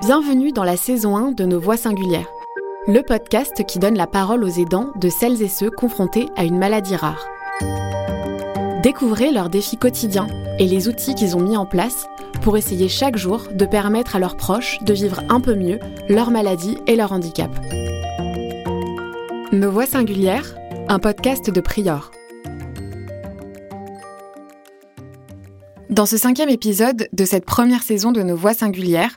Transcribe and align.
Bienvenue 0.00 0.52
dans 0.52 0.62
la 0.62 0.76
saison 0.76 1.16
1 1.16 1.32
de 1.32 1.44
Nos 1.44 1.58
Voix 1.58 1.76
singulières, 1.76 2.28
le 2.86 3.02
podcast 3.02 3.66
qui 3.66 3.80
donne 3.80 3.96
la 3.96 4.06
parole 4.06 4.44
aux 4.44 4.48
aidants 4.48 4.92
de 4.94 5.08
celles 5.08 5.42
et 5.42 5.48
ceux 5.48 5.72
confrontés 5.72 6.28
à 6.36 6.44
une 6.44 6.56
maladie 6.56 6.94
rare. 6.94 7.26
Découvrez 8.80 9.32
leurs 9.32 9.50
défis 9.50 9.76
quotidiens 9.76 10.28
et 10.60 10.66
les 10.66 10.86
outils 10.86 11.16
qu'ils 11.16 11.36
ont 11.36 11.40
mis 11.40 11.56
en 11.56 11.66
place 11.66 12.06
pour 12.42 12.56
essayer 12.56 12.88
chaque 12.88 13.16
jour 13.16 13.48
de 13.52 13.64
permettre 13.64 14.14
à 14.14 14.20
leurs 14.20 14.36
proches 14.36 14.78
de 14.82 14.94
vivre 14.94 15.20
un 15.28 15.40
peu 15.40 15.56
mieux 15.56 15.80
leur 16.08 16.30
maladie 16.30 16.78
et 16.86 16.94
leur 16.94 17.10
handicap. 17.10 17.50
Nos 19.50 19.72
Voix 19.72 19.86
singulières, 19.86 20.56
un 20.88 21.00
podcast 21.00 21.50
de 21.50 21.60
Prior. 21.60 22.12
Dans 25.90 26.06
ce 26.06 26.16
cinquième 26.16 26.50
épisode 26.50 27.08
de 27.12 27.24
cette 27.24 27.44
première 27.44 27.82
saison 27.82 28.12
de 28.12 28.22
Nos 28.22 28.36
Voix 28.36 28.54
singulières, 28.54 29.16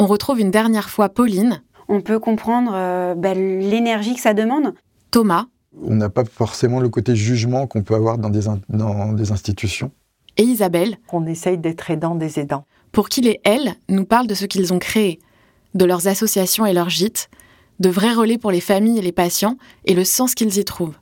on 0.00 0.06
retrouve 0.06 0.40
une 0.40 0.50
dernière 0.50 0.88
fois 0.88 1.10
Pauline. 1.10 1.62
On 1.88 2.00
peut 2.00 2.18
comprendre 2.18 2.72
euh, 2.74 3.14
ben, 3.14 3.36
l'énergie 3.60 4.14
que 4.14 4.20
ça 4.20 4.32
demande. 4.32 4.72
Thomas. 5.10 5.46
On 5.80 5.94
n'a 5.94 6.08
pas 6.08 6.24
forcément 6.24 6.80
le 6.80 6.88
côté 6.88 7.14
jugement 7.14 7.66
qu'on 7.66 7.82
peut 7.82 7.94
avoir 7.94 8.16
dans 8.16 8.30
des, 8.30 8.46
dans 8.70 9.12
des 9.12 9.30
institutions. 9.30 9.92
Et 10.38 10.42
Isabelle. 10.42 10.96
On 11.12 11.26
essaye 11.26 11.58
d'être 11.58 11.90
aidant 11.90 12.14
des 12.14 12.40
aidants. 12.40 12.64
Pour 12.92 13.08
qu'il 13.10 13.28
et 13.28 13.40
elle 13.44 13.74
nous 13.88 14.06
parlent 14.06 14.26
de 14.26 14.34
ce 14.34 14.46
qu'ils 14.46 14.72
ont 14.72 14.78
créé, 14.78 15.20
de 15.74 15.84
leurs 15.84 16.08
associations 16.08 16.64
et 16.64 16.72
leurs 16.72 16.88
gîtes, 16.88 17.28
de 17.78 17.90
vrais 17.90 18.14
relais 18.14 18.38
pour 18.38 18.50
les 18.50 18.60
familles 18.60 18.98
et 18.98 19.02
les 19.02 19.12
patients 19.12 19.58
et 19.84 19.94
le 19.94 20.04
sens 20.04 20.34
qu'ils 20.34 20.58
y 20.58 20.64
trouvent. 20.64 20.96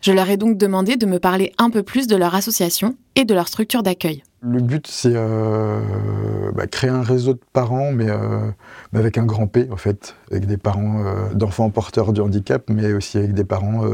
Je 0.00 0.12
leur 0.12 0.30
ai 0.30 0.38
donc 0.38 0.56
demandé 0.56 0.96
de 0.96 1.06
me 1.06 1.18
parler 1.18 1.52
un 1.58 1.68
peu 1.68 1.82
plus 1.82 2.06
de 2.06 2.16
leur 2.16 2.34
association 2.34 2.96
et 3.16 3.26
de 3.26 3.34
leur 3.34 3.48
structure 3.48 3.82
d'accueil. 3.82 4.22
Le 4.42 4.60
but, 4.60 4.86
c'est 4.86 5.12
euh, 5.14 6.50
bah, 6.54 6.66
créer 6.66 6.88
un 6.88 7.02
réseau 7.02 7.34
de 7.34 7.40
parents, 7.52 7.92
mais, 7.92 8.08
euh, 8.08 8.50
avec 8.94 9.18
un 9.18 9.26
grand 9.26 9.46
P, 9.46 9.68
en 9.70 9.76
fait, 9.76 10.16
avec 10.30 10.46
des 10.46 10.56
parents 10.56 11.04
euh, 11.04 11.34
d'enfants 11.34 11.68
porteurs 11.68 12.14
du 12.14 12.22
handicap, 12.22 12.62
mais 12.70 12.94
aussi 12.94 13.18
avec 13.18 13.34
des 13.34 13.44
parents 13.44 13.84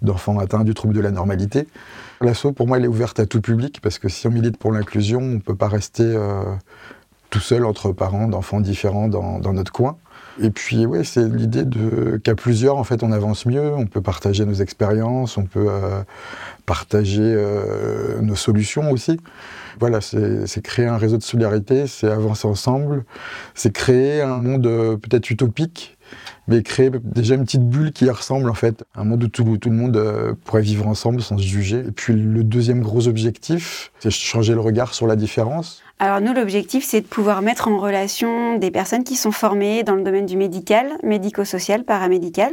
d'enfants 0.00 0.38
atteints 0.38 0.62
du 0.62 0.74
trouble 0.74 0.94
de 0.94 1.00
la 1.00 1.10
normalité. 1.10 1.66
L'asso, 2.20 2.52
pour 2.54 2.68
moi, 2.68 2.78
elle 2.78 2.84
est 2.84 2.88
ouverte 2.88 3.18
à 3.18 3.26
tout 3.26 3.40
public, 3.40 3.80
parce 3.82 3.98
que 3.98 4.08
si 4.08 4.28
on 4.28 4.30
milite 4.30 4.56
pour 4.56 4.70
l'inclusion, 4.70 5.18
on 5.18 5.34
ne 5.34 5.38
peut 5.38 5.56
pas 5.56 5.68
rester 5.68 6.16
tout 7.30 7.40
seul 7.40 7.64
entre 7.64 7.90
parents 7.90 8.28
d'enfants 8.28 8.60
différents 8.60 9.08
dans 9.08 9.52
notre 9.52 9.72
coin. 9.72 9.96
Et 10.40 10.50
puis, 10.50 10.86
ouais, 10.86 11.04
c'est 11.04 11.28
l'idée 11.28 11.64
de 11.64 12.16
qu'à 12.16 12.34
plusieurs, 12.34 12.78
en 12.78 12.84
fait, 12.84 13.02
on 13.02 13.12
avance 13.12 13.44
mieux. 13.44 13.74
On 13.74 13.86
peut 13.86 14.00
partager 14.00 14.44
nos 14.44 14.54
expériences, 14.54 15.36
on 15.36 15.44
peut 15.44 15.66
euh, 15.68 16.02
partager 16.64 17.20
euh, 17.22 18.20
nos 18.22 18.36
solutions 18.36 18.90
aussi. 18.90 19.20
Voilà, 19.78 20.00
c'est 20.00 20.62
créer 20.62 20.86
un 20.86 20.96
réseau 20.96 21.16
de 21.16 21.22
solidarité, 21.22 21.86
c'est 21.86 22.08
avancer 22.08 22.46
ensemble, 22.46 23.04
c'est 23.54 23.72
créer 23.72 24.20
un 24.20 24.38
monde 24.38 24.66
euh, 24.66 24.96
peut-être 24.96 25.30
utopique, 25.30 25.96
mais 26.48 26.62
créer 26.62 26.90
déjà 27.02 27.34
une 27.34 27.44
petite 27.44 27.68
bulle 27.68 27.92
qui 27.92 28.08
ressemble 28.10 28.50
en 28.50 28.54
fait, 28.54 28.84
un 28.94 29.04
monde 29.04 29.24
où 29.24 29.28
tout, 29.28 29.44
le 29.44 29.70
monde 29.70 30.36
pourrait 30.44 30.62
vivre 30.62 30.86
ensemble 30.86 31.22
sans 31.22 31.38
se 31.38 31.42
juger. 31.42 31.78
Et 31.78 31.92
puis 31.92 32.14
le 32.14 32.44
deuxième 32.44 32.82
gros 32.82 33.08
objectif, 33.08 33.92
c'est 33.98 34.10
changer 34.10 34.54
le 34.54 34.60
regard 34.60 34.94
sur 34.94 35.06
la 35.06 35.16
différence. 35.16 35.82
Alors 35.98 36.20
nous, 36.20 36.32
l'objectif, 36.32 36.84
c'est 36.84 37.00
de 37.00 37.06
pouvoir 37.06 37.42
mettre 37.42 37.68
en 37.68 37.78
relation 37.78 38.58
des 38.58 38.72
personnes 38.72 39.04
qui 39.04 39.14
sont 39.14 39.30
formées 39.30 39.84
dans 39.84 39.94
le 39.94 40.02
domaine 40.02 40.26
du 40.26 40.36
médical, 40.36 40.98
médico-social, 41.04 41.84
paramédical. 41.84 42.52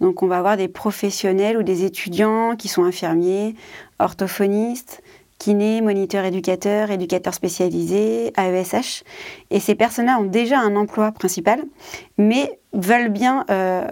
Donc 0.00 0.22
on 0.22 0.28
va 0.28 0.38
avoir 0.38 0.56
des 0.56 0.68
professionnels 0.68 1.56
ou 1.56 1.64
des 1.64 1.84
étudiants 1.84 2.54
qui 2.54 2.68
sont 2.68 2.84
infirmiers, 2.84 3.56
orthophonistes, 3.98 5.02
kinés, 5.38 5.80
moniteurs 5.80 6.24
éducateurs, 6.24 6.90
éducateurs 6.90 7.34
spécialisés, 7.34 8.32
AESH. 8.36 9.02
Et 9.50 9.60
ces 9.60 9.74
personnes-là 9.74 10.18
ont 10.20 10.24
déjà 10.24 10.60
un 10.60 10.76
emploi 10.76 11.12
principal, 11.12 11.62
mais 12.18 12.58
veulent 12.76 13.08
bien 13.08 13.44
euh, 13.50 13.88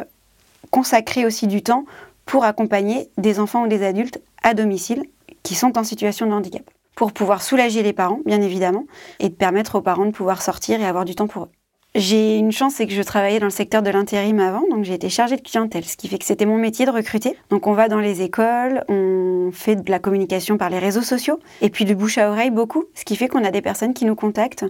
consacrer 0.71 1.25
aussi 1.25 1.47
du 1.47 1.63
temps 1.63 1.85
pour 2.27 2.45
accompagner 2.45 3.11
des 3.19 3.41
enfants 3.41 3.65
ou 3.65 3.69
des 3.69 3.85
adultes 3.85 4.21
à 4.43 4.55
domicile 4.55 5.05
qui 5.43 5.55
sont 5.55 5.77
en 5.79 5.85
situation 5.85 6.27
de 6.27 6.33
handicap 6.33 6.63
pour 6.95 7.13
pouvoir 7.13 7.43
soulager 7.43 7.83
les 7.83 7.93
parents, 7.93 8.21
bien 8.25 8.41
évidemment, 8.41 8.87
et 9.19 9.31
permettre 9.31 9.77
aux 9.77 9.83
parents 9.83 10.07
de 10.07 10.13
pouvoir 10.13 10.43
sortir 10.43 10.81
et 10.81 10.87
avoir 10.87 11.05
du 11.05 11.15
temps 11.15 11.27
pour 11.27 11.45
eux. 11.45 11.51
J'ai 11.97 12.39
une 12.39 12.51
chance, 12.51 12.75
c'est 12.75 12.89
que 12.89 12.93
je 12.93 13.03
travaillais 13.03 13.39
dans 13.39 13.47
le 13.47 13.53
secteur 13.53 13.81
de 13.81 13.89
l'intérim 13.89 14.41
avant, 14.41 14.65
donc 14.69 14.83
j'ai 14.83 14.95
été 14.95 15.09
chargée 15.09 15.37
de 15.37 15.43
clientèle, 15.43 15.85
ce 15.85 15.97
qui 15.97 16.09
fait 16.09 16.19
que 16.19 16.25
c'était 16.25 16.45
mon 16.45 16.59
métier 16.59 16.87
de 16.87 16.91
recruter. 16.91 17.37
Donc 17.51 17.69
on 17.69 17.73
va 17.73 17.87
dans 17.87 18.01
les 18.01 18.21
écoles, 18.21 18.83
on 18.89 19.51
fait 19.53 19.77
de 19.77 19.89
la 19.89 20.01
communication 20.01 20.59
par 20.59 20.71
les 20.71 20.81
réseaux 20.81 21.03
sociaux, 21.03 21.39
et 21.61 21.71
puis 21.71 21.85
de 21.85 21.95
bouche 21.95 22.19
à 22.19 22.31
oreille 22.31 22.51
beaucoup, 22.51 22.83
ce 22.97 23.05
qui 23.05 23.15
fait 23.15 23.29
qu'on 23.29 23.45
a 23.45 23.53
des 23.53 23.63
personnes 23.63 23.95
qui 23.95 24.07
nous 24.07 24.17
contactent. 24.17 24.65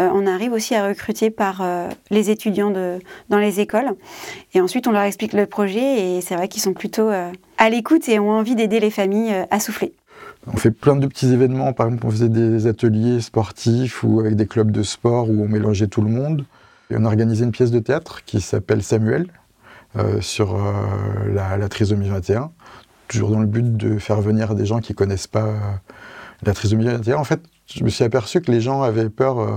Euh, 0.00 0.08
on 0.14 0.26
arrive 0.26 0.54
aussi 0.54 0.74
à 0.74 0.88
recruter 0.88 1.28
par 1.28 1.60
euh, 1.60 1.86
les 2.08 2.30
étudiants 2.30 2.72
dans 3.28 3.38
les 3.38 3.60
écoles, 3.60 3.90
et 4.54 4.62
ensuite 4.62 4.86
on 4.86 4.92
leur 4.92 5.02
explique 5.02 5.34
le 5.34 5.44
projet, 5.44 6.16
et 6.16 6.22
c'est 6.22 6.34
vrai 6.34 6.48
qu'ils 6.48 6.62
sont 6.62 6.72
plutôt 6.72 7.10
euh, 7.10 7.30
à 7.58 7.68
l'écoute 7.68 8.08
et 8.08 8.18
ont 8.18 8.30
envie 8.30 8.54
d'aider 8.54 8.80
les 8.80 8.90
familles 8.90 9.34
à 9.50 9.60
souffler. 9.60 9.92
On 10.46 10.56
fait 10.56 10.70
plein 10.70 10.96
de 10.96 11.06
petits 11.06 11.30
événements, 11.30 11.74
par 11.74 11.88
exemple 11.88 12.06
on 12.06 12.10
faisait 12.10 12.30
des 12.30 12.66
ateliers 12.66 13.20
sportifs 13.20 14.02
ou 14.02 14.20
avec 14.20 14.34
des 14.34 14.46
clubs 14.46 14.70
de 14.70 14.82
sport 14.82 15.28
où 15.28 15.44
on 15.44 15.46
mélangeait 15.48 15.88
tout 15.88 16.00
le 16.00 16.08
monde. 16.08 16.46
On 16.92 17.04
a 17.04 17.08
organisé 17.08 17.44
une 17.44 17.52
pièce 17.52 17.70
de 17.70 17.78
théâtre 17.78 18.24
qui 18.24 18.40
s'appelle 18.40 18.82
Samuel 18.82 19.26
euh, 19.96 20.20
sur 20.20 20.54
euh, 20.54 21.32
la, 21.32 21.68
trisomie 21.68 22.08
21, 22.08 22.50
toujours 23.08 23.30
dans 23.30 23.40
le 23.40 23.46
but 23.46 23.76
de 23.76 23.98
faire 23.98 24.20
venir 24.20 24.54
des 24.54 24.66
gens 24.66 24.80
qui 24.80 24.94
connaissent 24.94 25.26
pas 25.26 25.46
euh, 25.46 25.58
la 26.42 26.52
trisomie 26.52 26.84
21. 26.84 27.16
En 27.16 27.24
fait, 27.24 27.40
je 27.66 27.84
me 27.84 27.88
suis 27.88 28.04
aperçu 28.04 28.40
que 28.40 28.50
les 28.50 28.60
gens 28.60 28.82
avaient 28.82 29.10
peur, 29.10 29.48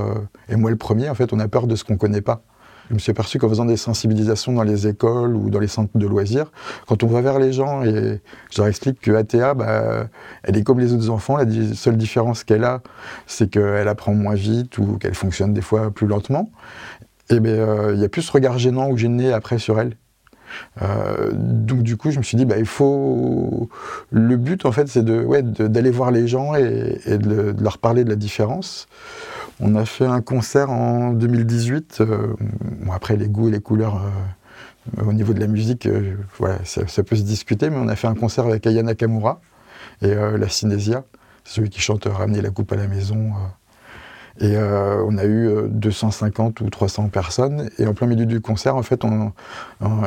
et 0.47 0.55
moi 0.55 0.69
le 0.69 0.75
premier, 0.75 1.09
en 1.09 1.16
fait, 1.16 1.33
on 1.33 1.39
a 1.39 1.47
peur 1.47 1.66
de 1.66 1.75
ce 1.75 1.83
qu'on 1.83 1.97
connaît 1.97 2.21
pas. 2.21 2.44
Je 2.89 2.95
me 2.95 2.99
suis 2.99 3.11
aperçu 3.11 3.39
qu'en 3.39 3.50
faisant 3.50 3.65
des 3.65 3.77
sensibilisations 3.77 4.53
dans 4.53 4.63
les 4.63 4.88
écoles 4.88 5.35
ou 5.35 5.50
dans 5.50 5.59
les 5.59 5.67
centres 5.67 5.97
de 5.97 6.05
loisirs, 6.05 6.51
quand 6.85 7.01
on 7.01 7.07
va 7.07 7.21
vers 7.21 7.39
les 7.39 7.53
gens 7.53 7.81
et 7.83 8.21
je 8.51 8.57
leur 8.57 8.67
explique 8.67 9.00
que 9.00 9.11
ATA, 9.11 9.53
bah, 9.55 10.07
elle 10.44 10.57
est 10.57 10.63
comme 10.63 10.79
les 10.79 10.94
autres 10.94 11.09
enfants, 11.09 11.38
la 11.38 11.45
seule 11.73 11.97
différence 11.97 12.44
qu'elle 12.44 12.65
a, 12.65 12.81
c'est 13.25 13.50
qu'elle 13.50 13.88
apprend 13.88 14.13
moins 14.13 14.35
vite 14.35 14.77
ou 14.77 14.97
qu'elle 14.97 15.15
fonctionne 15.15 15.53
des 15.53 15.61
fois 15.61 15.89
plus 15.89 16.05
lentement. 16.05 16.51
Et 17.29 17.39
bien, 17.39 17.53
euh, 17.53 17.91
il 17.94 18.00
n'y 18.00 18.06
a 18.06 18.09
plus 18.09 18.22
ce 18.22 18.31
regard 18.31 18.57
gênant 18.59 18.89
ou 18.89 18.97
gêné 18.97 19.31
après 19.31 19.57
sur 19.57 19.79
elle. 19.79 19.95
Euh, 20.81 21.31
donc 21.34 21.81
du 21.81 21.97
coup, 21.97 22.11
je 22.11 22.19
me 22.19 22.23
suis 22.23 22.38
dit, 22.38 22.45
bah, 22.45 22.57
il 22.57 22.66
faut. 22.66 23.69
Le 24.11 24.38
but, 24.38 24.66
en 24.66 24.72
fait, 24.72 24.88
c'est 24.88 25.03
de, 25.03 25.23
ouais, 25.23 25.41
d'aller 25.41 25.89
voir 25.89 26.12
les 26.12 26.28
gens 26.28 26.53
et, 26.56 27.17
de, 27.17 27.56
leur 27.59 27.78
parler 27.78 28.03
de 28.03 28.09
la 28.09 28.16
différence. 28.16 28.88
On 29.59 29.75
a 29.75 29.85
fait 29.85 30.06
un 30.06 30.22
concert 30.22 30.69
en 30.69 31.12
2018. 31.13 32.01
Euh, 32.01 32.33
après, 32.91 33.16
les 33.16 33.29
goûts 33.29 33.47
et 33.47 33.51
les 33.51 33.62
couleurs 33.62 34.01
au 35.01 35.13
niveau 35.13 35.33
de 35.33 35.39
la 35.39 35.47
musique, 35.47 35.88
voilà, 36.38 36.57
ça, 36.66 37.03
peut 37.03 37.16
se 37.16 37.22
discuter, 37.22 37.69
mais 37.69 37.78
on 37.78 37.88
a 37.88 37.95
fait 37.95 38.07
un 38.07 38.16
concert 38.16 38.45
avec 38.45 38.67
Aya 38.67 38.83
Nakamura 38.83 39.39
et 40.01 40.13
la 40.13 40.50
Cinésia, 40.50 41.06
celui 41.45 41.69
qui 41.69 41.79
chante 41.79 42.06
Ramener 42.06 42.41
la 42.41 42.50
coupe 42.50 42.73
à 42.73 42.75
la 42.75 42.88
maison. 42.88 43.31
Et 44.39 44.57
on 44.57 45.17
a 45.17 45.25
eu 45.25 45.49
250 45.69 46.61
ou 46.61 46.69
300 46.69 47.09
personnes. 47.09 47.69
Et 47.77 47.85
en 47.85 47.94
plein 47.94 48.07
milieu 48.07 48.25
du 48.25 48.41
concert, 48.41 48.75
en 48.75 48.83
fait, 48.83 49.03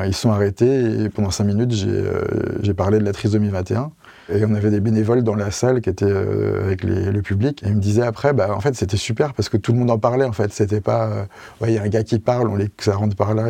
ils 0.05 0.15
sont 0.15 0.31
arrêtés. 0.31 1.05
Et 1.05 1.09
pendant 1.09 1.31
5 1.31 1.45
minutes, 1.45 1.73
j'ai 1.73 2.75
parlé 2.75 2.99
de 2.99 3.05
la 3.05 3.13
trisomie 3.13 3.51
21. 3.51 3.93
Et 4.29 4.45
on 4.45 4.55
avait 4.55 4.71
des 4.71 4.81
bénévoles 4.81 5.23
dans 5.23 5.37
la 5.37 5.53
salle 5.53 5.81
qui 5.81 5.89
étaient 5.89 6.05
euh, 6.05 6.65
avec 6.65 6.83
le 6.83 7.23
public. 7.23 7.63
Et 7.63 7.69
ils 7.69 7.77
me 7.77 7.81
disaient 7.81 8.03
après, 8.03 8.33
bah, 8.33 8.55
en 8.55 8.61
fait, 8.61 8.75
c'était 8.75 8.97
super 8.97 9.35
parce 9.35 9.49
que 9.49 9.57
tout 9.57 9.73
le 9.73 9.79
monde 9.79 9.91
en 9.91 9.99
parlait. 9.99 10.25
En 10.25 10.33
fait, 10.33 10.53
c'était 10.53 10.81
pas, 10.81 11.07
euh, 11.07 11.25
il 11.67 11.73
y 11.73 11.79
a 11.79 11.83
un 11.83 11.89
gars 11.89 12.03
qui 12.03 12.19
parle, 12.19 12.49
on 12.49 12.57
les, 12.57 12.69
ça 12.79 12.97
rentre 12.97 13.15
par 13.15 13.35
là. 13.35 13.49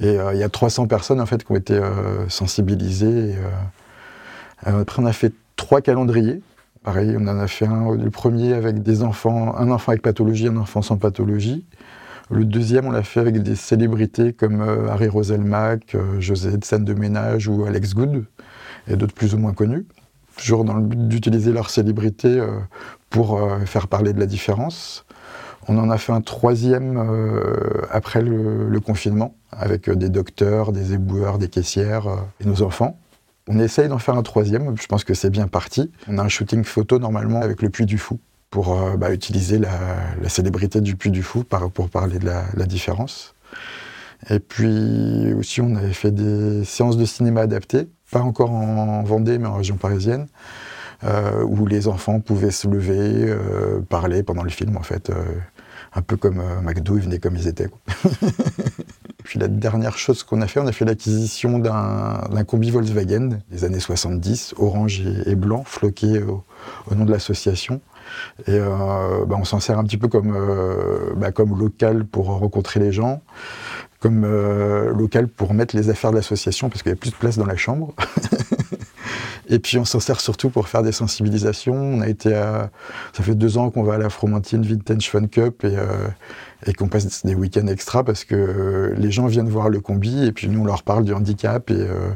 Et 0.00 0.18
euh, 0.18 0.34
il 0.34 0.38
y 0.38 0.42
a 0.42 0.48
300 0.48 0.86
personnes 0.88 1.20
en 1.20 1.26
fait 1.26 1.42
qui 1.42 1.52
ont 1.52 1.56
été 1.56 1.80
sensibilisées. 2.28 3.34
après, 4.64 5.02
on 5.02 5.06
a 5.06 5.12
fait 5.12 5.32
trois 5.56 5.80
calendriers. 5.80 6.42
Pareil, 6.88 7.18
on 7.20 7.28
en 7.28 7.38
a 7.38 7.46
fait 7.46 7.66
un, 7.66 7.94
le 7.94 8.08
premier 8.08 8.54
avec 8.54 8.82
des 8.82 9.02
enfants, 9.02 9.54
un 9.58 9.70
enfant 9.70 9.92
avec 9.92 10.00
pathologie, 10.00 10.48
un 10.48 10.56
enfant 10.56 10.80
sans 10.80 10.96
pathologie. 10.96 11.66
Le 12.30 12.46
deuxième, 12.46 12.86
on 12.86 12.90
l'a 12.90 13.02
fait 13.02 13.20
avec 13.20 13.42
des 13.42 13.56
célébrités 13.56 14.32
comme 14.32 14.62
Harry 14.88 15.06
Roselmack, 15.06 15.94
José 16.18 16.52
de 16.52 16.76
de 16.78 16.94
Ménage 16.94 17.46
ou 17.46 17.66
Alex 17.66 17.92
Good 17.92 18.24
et 18.86 18.96
d'autres 18.96 19.12
plus 19.12 19.34
ou 19.34 19.38
moins 19.38 19.52
connus, 19.52 19.84
toujours 20.38 20.64
dans 20.64 20.72
le 20.72 20.82
but 20.82 21.08
d'utiliser 21.08 21.52
leur 21.52 21.68
célébrité 21.68 22.40
euh, 22.40 22.46
pour 23.10 23.36
euh, 23.36 23.58
faire 23.66 23.86
parler 23.86 24.14
de 24.14 24.18
la 24.20 24.24
différence. 24.24 25.04
On 25.68 25.76
en 25.76 25.90
a 25.90 25.98
fait 25.98 26.12
un 26.12 26.22
troisième 26.22 26.96
euh, 26.96 27.82
après 27.90 28.22
le, 28.22 28.80
confinement, 28.80 29.34
avec 29.52 29.90
des 29.90 30.08
docteurs, 30.08 30.72
des 30.72 30.94
éboueurs, 30.94 31.36
des 31.36 31.48
caissières 31.48 32.06
et 32.40 32.46
nos 32.46 32.62
enfants. 32.62 32.98
On 33.48 33.58
essaye 33.58 33.88
d'en 33.88 33.98
faire 33.98 34.16
un 34.16 34.22
troisième, 34.22 34.76
je 34.78 34.86
pense 34.86 35.04
que 35.04 35.14
c'est 35.14 35.30
bien 35.30 35.48
parti. 35.48 35.90
On 36.06 36.18
a 36.18 36.22
un 36.22 36.28
shooting 36.28 36.64
photo 36.64 36.98
normalement 36.98 37.40
avec 37.40 37.62
le 37.62 37.70
Puy 37.70 37.86
du 37.86 37.98
Fou 37.98 38.18
pour 38.50 38.76
bah, 38.96 39.12
utiliser 39.12 39.58
la, 39.58 40.28
célébrité 40.28 40.80
du 40.80 40.96
Puy 40.96 41.10
du 41.10 41.22
Fou 41.22 41.44
pour 41.44 41.90
parler 41.90 42.18
de 42.18 42.26
la 42.26 42.66
différence. 42.66 43.34
Et 44.30 44.40
puis 44.40 45.32
aussi, 45.34 45.60
on 45.60 45.74
avait 45.76 45.92
fait 45.92 46.10
des 46.10 46.64
séances 46.64 46.96
de 46.96 47.04
cinéma 47.04 47.42
adaptées, 47.42 47.88
pas 48.10 48.20
encore 48.20 48.50
en 48.50 49.02
Vendée, 49.04 49.38
mais 49.38 49.46
en 49.46 49.54
région 49.54 49.76
parisienne, 49.76 50.26
euh, 51.04 51.44
où 51.44 51.66
les 51.66 51.88
enfants 51.88 52.20
pouvaient 52.20 52.50
se 52.50 52.66
lever, 52.68 52.98
euh, 52.98 53.80
parler 53.80 54.22
pendant 54.22 54.42
le 54.42 54.50
film, 54.50 54.76
en 54.76 54.82
fait. 54.82 55.10
Euh, 55.10 55.14
un 55.94 56.02
peu 56.02 56.16
comme 56.16 56.42
McDo, 56.62 56.98
ils 56.98 57.04
venaient 57.04 57.18
comme 57.18 57.36
ils 57.36 57.48
étaient. 57.48 57.68
Puis 59.28 59.38
la 59.38 59.48
dernière 59.48 59.98
chose 59.98 60.22
qu'on 60.22 60.40
a 60.40 60.46
fait, 60.46 60.58
on 60.58 60.66
a 60.66 60.72
fait 60.72 60.86
l'acquisition 60.86 61.58
d'un 61.58 62.44
combi 62.44 62.70
Volkswagen 62.70 63.40
des 63.50 63.64
années 63.64 63.78
70, 63.78 64.54
orange 64.56 65.02
et, 65.26 65.34
blanc, 65.34 65.64
floqué 65.66 66.22
au, 66.22 66.42
nom 66.94 67.04
de 67.04 67.12
l'association. 67.12 67.82
Et 68.46 68.58
bah, 68.58 69.36
on 69.38 69.44
s'en 69.44 69.60
sert 69.60 69.78
un 69.78 69.84
petit 69.84 69.98
peu 69.98 70.08
comme, 70.08 70.34
bah, 71.18 71.30
comme 71.30 71.58
local 71.58 72.06
pour 72.06 72.28
rencontrer 72.28 72.80
les 72.80 72.90
gens, 72.90 73.20
comme 74.00 74.24
local 74.96 75.28
pour 75.28 75.52
mettre 75.52 75.76
les 75.76 75.90
affaires 75.90 76.10
de 76.10 76.16
l'association, 76.16 76.70
parce 76.70 76.82
qu'il 76.82 76.88
y 76.88 76.94
a 76.94 76.96
plus 76.96 77.10
de 77.10 77.16
place 77.16 77.36
dans 77.36 77.44
la 77.44 77.56
chambre. 77.56 77.92
Et 79.48 79.58
puis 79.58 79.78
on 79.78 79.84
s'en 79.84 80.00
sert 80.00 80.20
surtout 80.20 80.50
pour 80.50 80.68
faire 80.68 80.82
des 80.82 80.92
sensibilisations. 80.92 81.74
On 81.74 82.00
a 82.00 82.08
été 82.08 82.34
à... 82.34 82.70
Ça 83.12 83.22
fait 83.22 83.34
deux 83.34 83.58
ans 83.58 83.70
qu'on 83.70 83.82
va 83.82 83.94
à 83.94 83.98
la 83.98 84.10
Fromentine 84.10 84.62
Vintage 84.62 85.10
Fun 85.10 85.26
Cup 85.26 85.64
et, 85.64 85.76
euh, 85.76 86.08
et 86.66 86.74
qu'on 86.74 86.88
passe 86.88 87.24
des 87.24 87.34
week-ends 87.34 87.66
extra 87.66 88.04
parce 88.04 88.24
que 88.24 88.94
les 88.96 89.10
gens 89.10 89.26
viennent 89.26 89.48
voir 89.48 89.70
le 89.70 89.80
combi 89.80 90.26
et 90.26 90.32
puis 90.32 90.48
nous 90.48 90.60
on 90.60 90.64
leur 90.64 90.82
parle 90.82 91.04
du 91.04 91.14
handicap 91.14 91.70
et, 91.70 91.74
euh, 91.74 92.10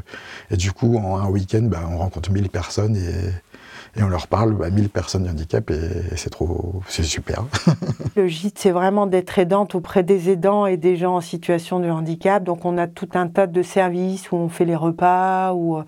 et 0.51 0.57
du 0.57 0.71
coup 0.71 0.97
en 0.97 1.17
un 1.17 1.27
week-end 1.27 1.63
bah, 1.63 1.81
on 1.89 1.97
rencontre 1.97 2.31
1000 2.31 2.49
personnes 2.49 2.95
et, 2.95 3.31
et 3.95 4.01
on 4.01 4.09
leur 4.09 4.27
parle 4.27 4.51
à 4.53 4.55
bah, 4.55 4.69
1000 4.71 4.89
personnes 4.89 5.23
de 5.23 5.29
handicap 5.29 5.69
et, 5.69 6.15
c'est 6.15 6.31
trop, 6.31 6.81
c'est 6.87 7.03
super. 7.03 7.45
le 8.15 8.27
gîte, 8.27 8.57
c'est 8.57 8.71
vraiment 8.71 9.05
d'être 9.05 9.37
aidante 9.37 9.75
auprès 9.75 10.01
des 10.01 10.31
aidants 10.31 10.65
et 10.65 10.77
des 10.77 10.95
gens 10.95 11.17
en 11.17 11.21
situation 11.21 11.79
de 11.79 11.89
handicap. 11.89 12.43
Donc 12.43 12.65
on 12.65 12.79
a 12.79 12.87
tout 12.87 13.09
un 13.13 13.27
tas 13.27 13.45
de 13.45 13.61
services 13.61 14.31
où 14.31 14.35
on 14.35 14.49
fait 14.49 14.65
les 14.65 14.75
repas, 14.75 15.53
où 15.53 15.77
euh, 15.77 15.83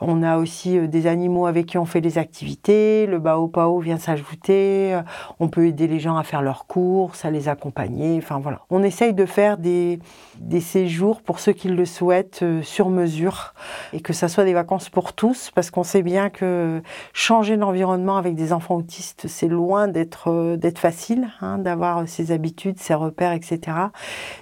on 0.00 0.22
a 0.22 0.38
aussi 0.38 0.78
euh, 0.78 0.86
des 0.86 1.08
animaux 1.08 1.46
avec 1.46 1.66
qui 1.66 1.78
on 1.78 1.84
fait 1.84 2.00
des 2.00 2.16
activités. 2.18 3.06
Le 3.06 3.18
Bao 3.18 3.48
Pao 3.48 3.80
vient 3.80 3.98
s'ajouter. 3.98 4.94
Euh, 4.94 5.02
on 5.40 5.48
peut 5.48 5.66
aider 5.66 5.88
les 5.88 5.98
gens 5.98 6.16
à 6.16 6.22
faire 6.22 6.42
leurs 6.42 6.66
courses, 6.66 7.24
à 7.24 7.30
les 7.32 7.48
accompagner. 7.48 8.18
Enfin 8.18 8.38
voilà. 8.38 8.60
On 8.70 8.84
essaye 8.84 9.14
de 9.14 9.26
faire 9.26 9.58
des, 9.58 9.98
des 10.38 10.60
séjours 10.60 11.22
pour 11.22 11.40
ceux 11.40 11.52
qui 11.52 11.68
le 11.68 11.84
souhaitent 11.84 12.44
sur 12.62 12.88
mesure 12.88 13.54
et 13.92 14.00
que 14.00 14.12
ça 14.12 14.28
soit 14.28 14.44
des 14.44 14.54
vacances 14.54 14.90
pour 14.90 15.12
tous 15.12 15.50
parce 15.52 15.72
qu'on 15.72 15.82
sait 15.82 16.02
bien 16.02 16.30
que 16.30 16.80
changer 17.12 17.47
l'environnement 17.56 18.16
avec 18.16 18.34
des 18.34 18.52
enfants 18.52 18.76
autistes, 18.76 19.26
c'est 19.28 19.48
loin 19.48 19.88
d'être 19.88 20.30
euh, 20.30 20.56
d'être 20.56 20.78
facile, 20.78 21.28
hein, 21.40 21.58
d'avoir 21.58 22.08
ses 22.08 22.32
habitudes, 22.32 22.78
ses 22.78 22.94
repères, 22.94 23.32
etc. 23.32 23.60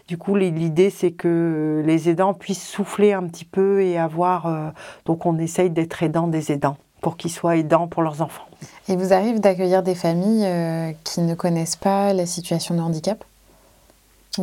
Du 0.08 0.19
coup, 0.19 0.37
l'idée, 0.37 0.91
c'est 0.91 1.12
que 1.12 1.82
les 1.85 2.08
aidants 2.08 2.35
puissent 2.35 2.67
souffler 2.67 3.12
un 3.12 3.25
petit 3.25 3.44
peu 3.44 3.82
et 3.82 3.99
avoir... 3.99 4.47
Euh, 4.47 4.69
donc, 5.05 5.26
on 5.26 5.38
essaye 5.38 5.70
d'être 5.70 6.03
aidant 6.03 6.29
des 6.29 6.53
aidants 6.53 6.76
pour 7.00 7.17
qu'ils 7.17 7.31
soient 7.31 7.56
aidants 7.56 7.87
pour 7.87 8.03
leurs 8.03 8.23
enfants. 8.23 8.47
Et 8.88 8.97
vous 8.97 9.12
arrive 9.12 9.41
d'accueillir 9.41 9.82
des 9.82 9.94
familles 9.94 10.44
euh, 10.44 10.93
qui 11.05 11.20
ne 11.20 11.35
connaissent 11.35 11.76
pas 11.76 12.12
la 12.12 12.26
situation 12.26 12.75
de 12.75 12.81
handicap? 12.81 13.25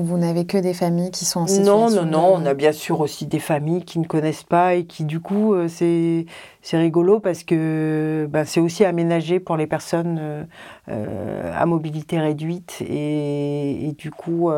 Vous 0.02 0.18
n'avez 0.18 0.46
que 0.46 0.58
des 0.58 0.74
familles 0.74 1.12
qui 1.12 1.26
sont 1.26 1.42
en 1.42 1.48
situation 1.48 1.90
Non, 1.90 1.90
non, 1.90 2.06
non. 2.06 2.34
On 2.34 2.46
a 2.46 2.54
bien 2.54 2.72
sûr 2.72 3.00
aussi 3.00 3.26
des 3.26 3.40
familles 3.40 3.84
qui 3.84 4.00
ne 4.00 4.06
connaissent 4.06 4.44
pas 4.44 4.76
et 4.76 4.86
qui, 4.86 5.04
du 5.04 5.20
coup, 5.20 5.54
euh, 5.54 5.68
c'est 5.68 6.26
c'est 6.62 6.78
rigolo 6.78 7.20
parce 7.20 7.44
que 7.44 8.26
bah, 8.32 8.46
c'est 8.46 8.62
aussi 8.62 8.86
aménagé 8.86 9.42
pour 9.42 9.58
les 9.58 9.68
personnes 9.68 10.18
euh, 10.22 10.44
euh, 10.90 11.52
à 11.54 11.66
mobilité 11.66 12.20
réduite 12.20 12.82
et, 12.90 13.94
du 13.98 14.12
coup, 14.12 14.50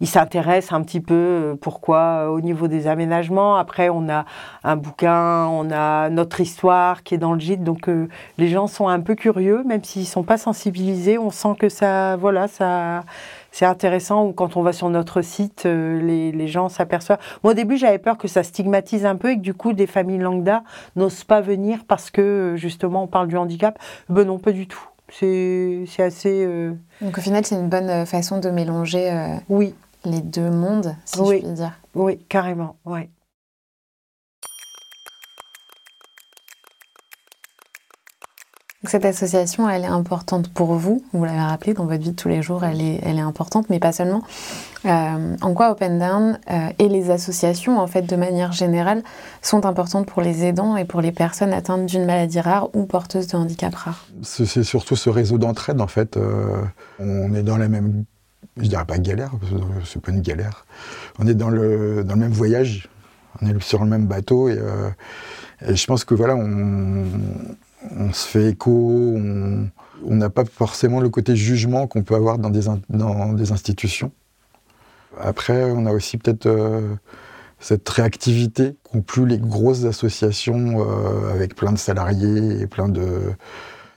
ils 0.00 0.06
s'intéressent 0.06 0.72
un 0.72 0.82
petit 0.82 1.00
peu 1.00 1.56
pourquoi 1.60 2.30
au 2.30 2.40
niveau 2.40 2.68
des 2.68 2.86
aménagements. 2.86 3.56
Après, 3.56 3.88
on 3.88 4.08
a 4.08 4.24
un 4.62 4.76
bouquin, 4.76 5.46
on 5.46 5.70
a 5.72 6.08
notre 6.10 6.40
histoire 6.40 7.02
qui 7.02 7.14
est 7.14 7.18
dans 7.18 7.32
le 7.32 7.40
gîte, 7.40 7.64
donc 7.64 7.90
les 8.38 8.48
gens 8.48 8.68
sont 8.68 8.86
un 8.86 9.00
peu 9.00 9.16
curieux, 9.16 9.64
même 9.64 9.82
s'ils 9.82 10.06
sont 10.06 10.22
pas 10.22 10.38
sensibilisés. 10.38 11.18
On 11.18 11.30
sent 11.30 11.56
que 11.58 11.68
ça, 11.68 12.16
voilà, 12.16 12.46
ça 12.46 13.02
c'est 13.52 13.66
intéressant 13.66 14.26
ou 14.26 14.32
quand 14.32 14.56
on 14.56 14.62
va 14.62 14.72
sur 14.72 14.88
notre 14.90 15.22
site, 15.22 15.64
euh, 15.66 16.00
les, 16.00 16.48
gens 16.48 16.68
s'aperçoivent. 16.68 17.18
Moi, 17.42 17.52
au 17.52 17.54
début, 17.54 17.76
j'avais 17.76 17.98
peur 17.98 18.18
que 18.18 18.28
ça 18.28 18.42
stigmatise 18.42 19.04
un 19.04 19.16
peu 19.16 19.32
et 19.32 19.36
que 19.36 19.42
du 19.42 19.54
coup, 19.54 19.72
des 19.72 19.86
familles 19.86 20.18
lambda 20.18 20.62
n'osent 20.96 21.24
pas 21.24 21.40
venir 21.40 21.80
parce 21.86 22.10
que 22.10 22.54
justement, 22.56 23.04
on 23.04 23.06
parle 23.06 23.28
du 23.28 23.36
handicap. 23.36 23.78
Ben 24.08 24.24
non, 24.24 24.38
pas 24.38 24.52
du 24.52 24.66
tout. 24.66 24.82
C'est 25.10 25.86
assez. 25.98 26.44
Euh, 26.44 26.74
Donc 27.00 27.16
au 27.18 27.20
final, 27.20 27.44
c'est 27.44 27.54
une 27.54 27.68
bonne 27.68 27.90
euh, 27.90 28.06
façon 28.06 28.38
de 28.38 28.50
mélanger 28.50 29.10
oui. 29.48 29.74
les 30.04 30.20
deux 30.20 30.50
mondes, 30.50 30.94
si 31.04 31.20
oui. 31.20 31.38
je 31.40 31.46
puis 31.46 31.54
dire. 31.54 31.72
Oui, 31.94 32.18
carrément, 32.28 32.76
ouais. 32.84 33.08
Cette 38.84 39.04
association, 39.04 39.68
elle 39.68 39.82
est 39.82 39.88
importante 39.88 40.52
pour 40.52 40.74
vous, 40.74 41.02
vous 41.12 41.24
l'avez 41.24 41.40
rappelé, 41.40 41.74
dans 41.74 41.86
votre 41.86 42.00
vie 42.00 42.12
de 42.12 42.16
tous 42.16 42.28
les 42.28 42.42
jours, 42.42 42.62
elle 42.62 42.80
est, 42.80 43.20
importante, 43.20 43.68
mais 43.70 43.80
pas 43.80 43.90
seulement. 43.90 44.22
Euh, 44.84 45.36
en 45.40 45.52
quoi 45.52 45.72
Open 45.72 45.98
Down 45.98 46.38
euh, 46.48 46.68
et 46.78 46.88
les 46.88 47.10
associations, 47.10 47.80
en 47.80 47.88
fait, 47.88 48.02
de 48.02 48.14
manière 48.14 48.52
générale, 48.52 49.02
sont 49.42 49.66
importantes 49.66 50.06
pour 50.06 50.22
les 50.22 50.44
aidants 50.44 50.76
et 50.76 50.84
pour 50.84 51.00
les 51.00 51.10
personnes 51.10 51.52
atteintes 51.52 51.86
d'une 51.86 52.04
maladie 52.04 52.38
rare 52.38 52.68
ou 52.72 52.86
porteuses 52.86 53.26
de 53.26 53.36
handicap 53.36 53.74
rare? 53.74 54.06
C'est 54.22 54.62
surtout 54.62 54.94
ce 54.94 55.10
réseau 55.10 55.38
d'entraide, 55.38 55.80
en 55.80 55.88
fait. 55.88 56.16
Euh, 56.16 56.62
on 57.00 57.34
est 57.34 57.42
dans 57.42 57.56
la 57.56 57.66
même, 57.66 58.04
je 58.58 58.68
dirais 58.68 58.84
pas 58.84 58.98
galère, 58.98 59.32
c'est 59.84 60.00
pas 60.00 60.12
une 60.12 60.22
galère. 60.22 60.66
On 61.18 61.26
est 61.26 61.34
dans 61.34 61.50
le, 61.50 62.04
dans 62.04 62.14
le 62.14 62.20
même 62.20 62.32
voyage, 62.32 62.88
on 63.42 63.48
est 63.48 63.60
sur 63.60 63.82
le 63.82 63.90
même 63.90 64.06
bateau 64.06 64.48
et, 64.48 64.60
et 65.66 65.74
je 65.74 65.86
pense 65.88 66.04
que 66.04 66.14
voilà, 66.14 66.36
on 66.36 67.04
on 67.96 68.12
se 68.12 68.26
fait 68.26 68.50
écho, 68.50 69.16
on 70.04 70.14
n'a 70.14 70.30
pas 70.30 70.44
forcément 70.44 71.00
le 71.00 71.08
côté 71.08 71.36
jugement 71.36 71.86
qu'on 71.86 72.02
peut 72.02 72.14
avoir 72.14 72.38
dans 72.38 72.50
des, 72.50 73.52
institutions. 73.52 74.12
Après, 75.18 75.70
on 75.70 75.86
a 75.86 75.92
aussi 75.92 76.18
peut-être 76.18 76.46
euh, 76.46 76.94
cette 77.58 77.88
réactivité 77.88 78.76
qu'ont 78.84 79.00
plus 79.00 79.26
les 79.26 79.38
grosses 79.38 79.84
associations 79.84 80.80
euh, 80.80 81.32
avec 81.32 81.54
plein 81.54 81.72
de 81.72 81.78
salariés 81.78 82.60
et 82.60 82.66
plein 82.66 82.88
de. 82.88 83.32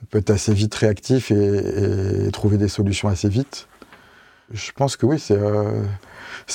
peut 0.09 0.17
être 0.19 0.31
assez 0.31 0.53
vite 0.53 0.73
réactif 0.73 1.31
et, 1.31 2.29
trouver 2.31 2.57
des 2.57 2.69
solutions 2.69 3.07
assez 3.07 3.29
vite. 3.29 3.67
Je 4.51 4.71
pense 4.71 4.97
que 4.97 5.05
oui, 5.05 5.19
c'est 5.19 5.38
euh, 5.38 5.83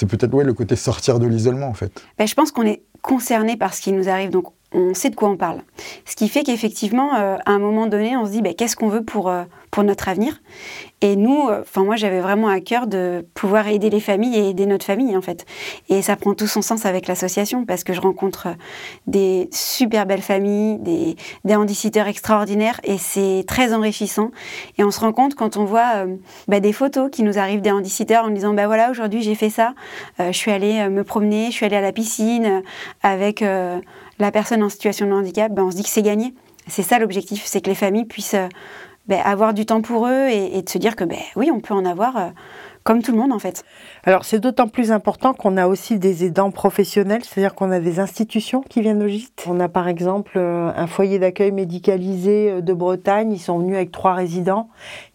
peut-être 0.08 0.36
le 0.42 0.52
côté 0.52 0.74
sortir 0.76 1.18
de 1.18 1.26
l'isolement 1.26 1.68
en 1.68 1.74
fait. 1.74 2.02
Ben, 2.18 2.26
je 2.26 2.34
pense 2.34 2.50
qu'on 2.50 2.66
est 2.66 2.82
concerné 3.02 3.56
par 3.56 3.72
ce 3.72 3.80
qui 3.80 3.92
nous 3.92 4.08
arrive. 4.08 4.30
Donc 4.30 4.52
on 4.72 4.94
sait 4.94 5.10
de 5.10 5.16
quoi 5.16 5.28
on 5.28 5.36
parle. 5.36 5.62
Ce 6.04 6.16
qui 6.16 6.28
fait 6.28 6.42
qu'effectivement, 6.42 7.14
euh, 7.14 7.36
à 7.46 7.52
un 7.52 7.58
moment 7.58 7.86
donné, 7.86 8.16
on 8.16 8.26
se 8.26 8.32
dit 8.32 8.42
bah, 8.42 8.52
qu'est-ce 8.52 8.74
qu'on 8.74 8.88
veut 8.88 9.04
pour, 9.04 9.28
euh, 9.28 9.44
pour 9.70 9.84
notre 9.84 10.08
avenir? 10.08 10.40
Et 11.02 11.14
nous, 11.14 11.48
euh, 11.48 11.60
enfin 11.60 11.84
moi, 11.84 11.94
j'avais 11.94 12.20
vraiment 12.20 12.48
à 12.48 12.60
cœur 12.60 12.86
de 12.86 13.24
pouvoir 13.34 13.68
aider 13.68 13.90
les 13.90 14.00
familles 14.00 14.36
et 14.36 14.48
aider 14.50 14.67
notre 14.67 14.84
famille 14.84 15.17
en 15.17 15.20
fait. 15.20 15.46
Et 15.88 16.02
ça 16.02 16.17
prend 16.17 16.34
tout 16.34 16.48
son 16.48 16.62
sens 16.62 16.84
avec 16.84 17.06
l'association 17.06 17.64
parce 17.64 17.84
que 17.84 17.93
je 17.93 18.00
rencontre 18.00 18.48
des 19.06 19.48
super 19.52 20.05
belles 20.05 20.22
familles, 20.22 20.79
des, 20.79 21.17
des 21.44 21.98
extraordinaires 22.06 22.81
et 22.82 22.98
c'est 22.98 23.44
très 23.46 23.72
enrichissant. 23.72 24.31
Et 24.79 24.84
on 24.84 24.91
se 24.91 25.00
rend 25.00 25.12
compte 25.12 25.34
quand 25.34 25.56
on 25.56 25.64
voit 25.64 26.06
bah, 26.48 26.60
des 26.60 26.72
photos 26.72 27.10
qui 27.10 27.22
nous 27.22 27.38
arrivent 27.38 27.60
des 27.60 27.70
handiciteurs 27.70 28.24
en 28.24 28.31
disant 28.31 28.52
bah 28.52 28.67
voilà 28.67 28.91
aujourd'hui 28.91 29.22
j'ai 29.22 29.34
fait 29.34 29.50
ça, 29.50 29.74
je 30.19 30.32
suis 30.32 30.50
allée 30.50 30.88
me 30.88 31.05
promener, 31.05 31.46
je 31.46 31.52
suis 31.52 31.67
allée 31.67 31.76
à 31.76 31.81
la 31.81 31.93
piscine 31.93 32.62
avec 33.02 33.43
la 34.19 34.31
personne 34.31 34.63
en 34.63 34.69
situation 34.69 35.06
de 35.06 35.13
handicap, 35.13 35.53
ben, 35.53 35.65
on 35.65 35.70
se 35.70 35.77
dit 35.77 35.82
que 35.82 35.89
c'est 35.89 36.03
gagné. 36.03 36.35
C'est 36.69 36.82
ça 36.82 36.99
l'objectif, 36.99 37.44
c'est 37.44 37.61
que 37.61 37.69
les 37.69 37.77
familles 37.77 38.06
puissent 38.06 38.35
euh, 38.35 38.49
ben, 39.06 39.20
avoir 39.25 39.55
du 39.55 39.67
temps 39.67 39.82
pour 39.82 40.06
eux 40.06 40.29
et, 40.29 40.63
de 40.63 40.69
se 40.69 40.79
dire 40.79 40.96
que 40.96 41.05
ben, 41.05 41.19
oui, 41.37 41.51
on 41.53 41.61
peut 41.61 41.75
en 41.75 41.85
avoir 41.85 42.17
euh, 42.17 42.29
comme 42.86 43.02
tout 43.02 43.10
le 43.10 43.19
monde 43.19 43.32
en 43.32 43.40
fait. 43.40 43.64
Alors 44.05 44.24
c'est 44.24 44.38
d'autant 44.38 44.69
plus 44.69 44.93
important 44.93 45.34
qu'on 45.34 45.56
a 45.56 45.66
aussi 45.66 45.98
des 45.98 46.24
aidants 46.24 46.52
professionnels, 46.52 47.24
c'est-à-dire 47.24 47.56
qu'on 47.56 47.72
a 47.72 47.81
des 47.81 47.98
institutions 47.98 48.60
qui 48.60 48.81
viennent 48.81 49.02
au 49.02 49.08
gîte. 49.08 49.44
On 49.48 49.58
a 49.58 49.69
par 49.69 49.88
exemple 49.88 50.34
euh, 50.36 50.70
un 50.74 50.86
foyer 50.86 51.19
d'accueil 51.19 51.50
médicalisé 51.50 52.52
euh, 52.52 52.60
de 52.60 52.72
Bretagne, 52.72 53.32
ils 53.32 53.40
sont 53.40 53.58
venus 53.58 53.74
avec 53.74 53.90
trois 53.90 54.14
résidents. 54.14 54.69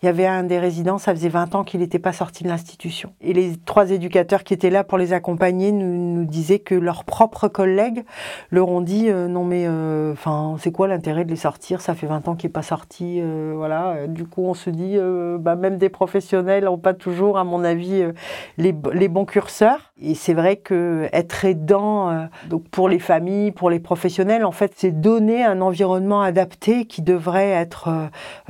Il 0.03 0.07
y 0.07 0.09
avait 0.09 0.27
un 0.27 0.43
des 0.43 0.59
résidents, 0.59 0.97
ça 0.97 1.15
faisait 1.15 1.29
20 1.29 1.55
ans 1.55 1.63
qu'il 1.63 1.79
n'était 1.79 1.97
pas 1.97 2.11
sorti 2.11 2.43
de 2.43 2.49
l'institution. 2.49 3.13
Et 3.21 3.31
les 3.31 3.55
trois 3.55 3.89
éducateurs 3.89 4.43
qui 4.43 4.53
étaient 4.53 4.69
là 4.69 4.83
pour 4.83 4.97
les 4.97 5.13
accompagner 5.13 5.71
nous, 5.71 5.95
nous 5.95 6.25
disaient 6.25 6.59
que 6.59 6.75
leurs 6.75 7.05
propres 7.05 7.47
collègues 7.47 8.03
leur 8.49 8.67
ont 8.67 8.81
dit 8.81 9.07
euh, 9.07 9.29
non 9.29 9.45
mais 9.45 9.65
enfin 10.11 10.57
c'est 10.59 10.73
quoi 10.73 10.89
l'intérêt 10.89 11.23
de 11.23 11.29
les 11.29 11.37
sortir? 11.37 11.79
Ça 11.79 11.95
fait 11.95 12.07
20 12.07 12.27
ans 12.27 12.35
qu'il 12.35 12.49
n'est 12.49 12.53
pas 12.53 12.63
sorti, 12.63 13.21
voilà. 13.55 14.07
Du 14.07 14.25
coup 14.25 14.43
on 14.43 14.55
se 14.55 14.69
dit 14.69 14.97
bah, 15.39 15.55
même 15.55 15.77
des 15.77 15.87
professionnels 15.87 16.65
n'ont 16.65 16.77
pas 16.77 16.93
toujours 16.93 17.37
à 17.37 17.45
mon 17.45 17.60
avis, 17.63 18.01
euh, 18.01 18.13
les, 18.57 18.71
bons 19.07 19.25
curseurs. 19.25 19.90
Et 20.03 20.15
c'est 20.15 20.33
vrai 20.33 20.55
que 20.55 21.07
être 21.13 21.45
aidant, 21.45 22.09
euh, 22.09 22.25
donc 22.49 22.67
pour 22.69 22.89
les 22.89 22.97
familles, 22.97 23.51
pour 23.51 23.69
les 23.69 23.79
professionnels, 23.79 24.45
en 24.45 24.51
fait, 24.51 24.73
c'est 24.75 24.89
donner 24.89 25.43
un 25.43 25.61
environnement 25.61 26.23
adapté 26.23 26.85
qui 26.85 27.03
devrait 27.03 27.49
être. 27.49 27.89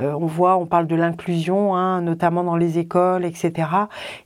Euh, 0.00 0.12
on 0.18 0.24
voit, 0.24 0.56
on 0.56 0.64
parle 0.64 0.86
de 0.86 0.96
l'inclusion, 0.96 1.76
hein, 1.76 2.00
notamment 2.00 2.42
dans 2.42 2.56
les 2.56 2.78
écoles, 2.78 3.26
etc. 3.26 3.68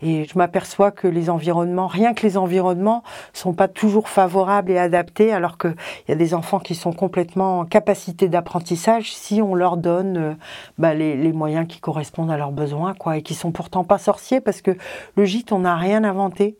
Et 0.03 0.25
je 0.25 0.39
m'aperçois 0.39 0.93
que 0.93 1.09
les 1.09 1.29
environnements, 1.29 1.89
rien 1.89 2.15
que 2.15 2.25
les 2.25 2.37
environnements, 2.37 3.03
sont 3.33 3.55
pas 3.55 3.67
toujours 3.67 4.09
favorables 4.09 4.71
et 4.71 4.79
adaptés, 4.79 5.33
alors 5.33 5.59
qu'il 5.59 5.75
y 6.09 6.13
a 6.13 6.17
des 6.17 6.33
enfants 6.33 6.61
qui 6.61 6.77
sont 6.77 6.93
complètement 6.93 7.61
en 7.61 7.65
capacité 7.65 8.29
d'apprentissage 8.29 9.13
si 9.13 9.43
on 9.43 9.57
leur 9.57 9.77
donne 9.77 10.37
bah, 10.79 10.95
les, 10.95 11.33
moyens 11.33 11.67
qui 11.67 11.81
correspondent 11.81 12.31
à 12.31 12.37
leurs 12.37 12.53
besoins, 12.53 12.95
quoi, 12.95 13.17
et 13.17 13.23
qui 13.23 13.35
sont 13.35 13.51
pourtant 13.51 13.83
pas 13.83 13.99
sorciers 13.99 14.41
parce 14.41 14.63
que 14.63 14.77
le 15.17 15.25
gîte, 15.25 15.51
on 15.51 15.61
n'a 15.61 15.75
rien 15.75 16.05
inventé. 16.05 16.57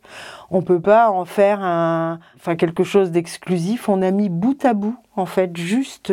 On 0.57 0.63
peut 0.63 0.81
pas 0.81 1.11
en 1.11 1.23
faire 1.25 1.61
un, 1.61 2.17
enfin 2.35 2.55
quelque 2.55 2.83
chose 2.83 3.11
d'exclusif. 3.11 3.89
On 3.89 4.01
a 4.01 4.09
mis 4.09 4.27
bout 4.27 4.65
à 4.65 4.73
bout, 4.73 4.97
en 5.15 5.27
fait, 5.27 5.55
juste 5.55 6.11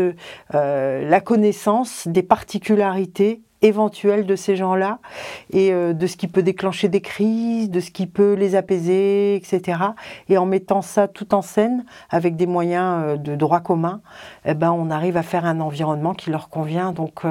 euh, 0.54 1.08
la 1.08 1.20
connaissance 1.22 2.06
des 2.06 2.22
particularités 2.22 3.40
éventuelles 3.62 4.26
de 4.26 4.36
ces 4.36 4.56
gens-là 4.56 4.98
et 5.50 5.72
euh, 5.72 5.94
de 5.94 6.06
ce 6.06 6.18
qui 6.18 6.28
peut 6.28 6.42
déclencher 6.42 6.88
des 6.88 7.00
crises, 7.00 7.70
de 7.70 7.80
ce 7.80 7.90
qui 7.90 8.06
peut 8.06 8.34
les 8.34 8.54
apaiser, 8.54 9.36
etc. 9.36 9.78
Et 10.28 10.36
en 10.36 10.44
mettant 10.44 10.82
ça 10.82 11.08
tout 11.08 11.34
en 11.34 11.40
scène 11.40 11.86
avec 12.10 12.36
des 12.36 12.46
moyens 12.46 13.02
euh, 13.02 13.16
de 13.16 13.36
droit 13.36 13.60
commun, 13.60 14.02
eh 14.44 14.52
ben, 14.52 14.72
on 14.72 14.90
arrive 14.90 15.16
à 15.16 15.22
faire 15.22 15.46
un 15.46 15.60
environnement 15.60 16.12
qui 16.12 16.28
leur 16.28 16.50
convient. 16.50 16.92
Donc, 16.92 17.22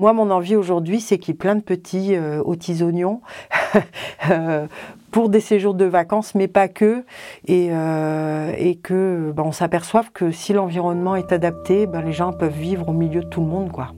moi, 0.00 0.12
mon 0.12 0.32
envie 0.32 0.56
aujourd'hui, 0.56 1.00
c'est 1.00 1.18
qu'il 1.18 1.34
y 1.34 1.36
ait 1.36 1.38
plein 1.38 1.54
de 1.54 1.60
petits 1.60 2.16
petits 2.16 2.82
oignons 2.82 3.20
pour 5.10 5.28
des 5.28 5.40
séjours 5.40 5.74
de 5.74 5.84
vacances, 5.84 6.34
mais 6.34 6.48
pas 6.48 6.68
que, 6.68 7.04
et, 7.46 7.66
et 8.58 8.76
que 8.76 9.32
ben, 9.34 9.44
on 9.44 9.52
s'aperçoive 9.52 10.10
que 10.12 10.30
si 10.30 10.52
l'environnement 10.52 11.16
est 11.16 11.32
adapté, 11.32 11.86
ben, 11.86 12.02
les 12.02 12.12
gens 12.12 12.32
peuvent 12.32 12.52
vivre 12.52 12.88
au 12.88 12.92
milieu 12.92 13.22
de 13.22 13.28
tout 13.28 13.40
le 13.40 13.46
monde, 13.46 13.72
quoi. 13.72 13.92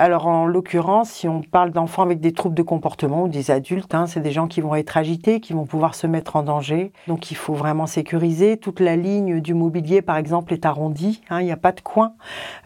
Alors 0.00 0.28
en 0.28 0.46
l'occurrence, 0.46 1.10
si 1.10 1.26
on 1.26 1.42
parle 1.42 1.72
d'enfants 1.72 2.04
avec 2.04 2.20
des 2.20 2.30
troubles 2.30 2.54
de 2.54 2.62
comportement 2.62 3.24
ou 3.24 3.28
des 3.28 3.50
adultes, 3.50 3.96
hein, 3.96 4.06
c'est 4.06 4.20
des 4.20 4.30
gens 4.30 4.46
qui 4.46 4.60
vont 4.60 4.76
être 4.76 4.96
agités, 4.96 5.40
qui 5.40 5.54
vont 5.54 5.66
pouvoir 5.66 5.96
se 5.96 6.06
mettre 6.06 6.36
en 6.36 6.44
danger. 6.44 6.92
Donc 7.08 7.32
il 7.32 7.36
faut 7.36 7.52
vraiment 7.52 7.86
sécuriser. 7.86 8.58
Toute 8.58 8.78
la 8.78 8.94
ligne 8.94 9.40
du 9.40 9.54
mobilier, 9.54 10.00
par 10.00 10.16
exemple, 10.16 10.52
est 10.52 10.66
arrondie. 10.66 11.20
Hein, 11.30 11.40
il 11.40 11.46
n'y 11.46 11.52
a 11.52 11.56
pas 11.56 11.72
de 11.72 11.80
coin. 11.80 12.12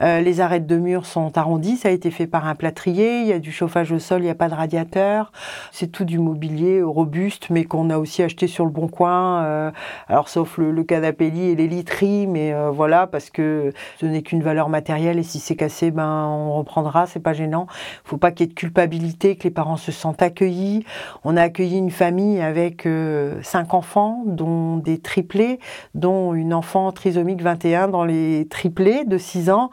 Euh, 0.02 0.20
les 0.20 0.42
arêtes 0.42 0.66
de 0.66 0.76
mur 0.76 1.06
sont 1.06 1.38
arrondies. 1.38 1.78
Ça 1.78 1.88
a 1.88 1.92
été 1.92 2.10
fait 2.10 2.26
par 2.26 2.46
un 2.46 2.54
plâtrier. 2.54 3.22
Il 3.22 3.26
y 3.26 3.32
a 3.32 3.38
du 3.38 3.50
chauffage 3.50 3.92
au 3.92 3.98
sol. 3.98 4.20
Il 4.20 4.24
n'y 4.24 4.30
a 4.30 4.34
pas 4.34 4.50
de 4.50 4.54
radiateur. 4.54 5.32
C'est 5.70 5.90
tout 5.90 6.04
du 6.04 6.18
mobilier 6.18 6.82
robuste, 6.82 7.48
mais 7.48 7.64
qu'on 7.64 7.88
a 7.88 7.96
aussi 7.96 8.22
acheté 8.22 8.46
sur 8.46 8.66
le 8.66 8.70
bon 8.70 8.88
coin. 8.88 9.42
Euh, 9.44 9.70
alors 10.06 10.28
sauf 10.28 10.58
le, 10.58 10.84
canapé 10.84 11.30
lit 11.30 11.48
et 11.48 11.54
les 11.54 11.66
literies, 11.66 12.26
mais 12.26 12.52
euh, 12.52 12.68
voilà 12.70 13.06
parce 13.06 13.30
que 13.30 13.72
ce 13.98 14.04
n'est 14.04 14.20
qu'une 14.20 14.42
valeur 14.42 14.68
matérielle 14.68 15.18
et 15.18 15.22
si 15.22 15.38
c'est 15.38 15.56
cassé, 15.56 15.90
ben 15.90 16.26
on 16.26 16.52
reprendra 16.52 17.06
pas 17.22 17.32
gênant. 17.32 17.66
Faut 18.04 18.18
pas 18.18 18.30
qu'il 18.30 18.46
y 18.46 18.50
ait 18.50 18.52
de 18.52 18.58
culpabilité, 18.58 19.36
que 19.36 19.44
les 19.44 19.50
parents 19.50 19.76
se 19.76 19.92
sentent 19.92 20.22
accueillis. 20.22 20.84
On 21.24 21.36
a 21.36 21.42
accueilli 21.42 21.78
une 21.78 21.90
famille 21.90 22.40
avec 22.40 22.86
euh, 22.86 23.40
cinq 23.42 23.74
enfants, 23.74 24.22
dont 24.26 24.76
des 24.76 24.98
triplés, 24.98 25.58
dont 25.94 26.34
une 26.34 26.52
enfant 26.52 26.92
trisomique 26.92 27.42
21 27.42 27.88
dans 27.88 28.04
les 28.04 28.46
triplés 28.50 29.04
de 29.04 29.18
6 29.18 29.50
ans, 29.50 29.70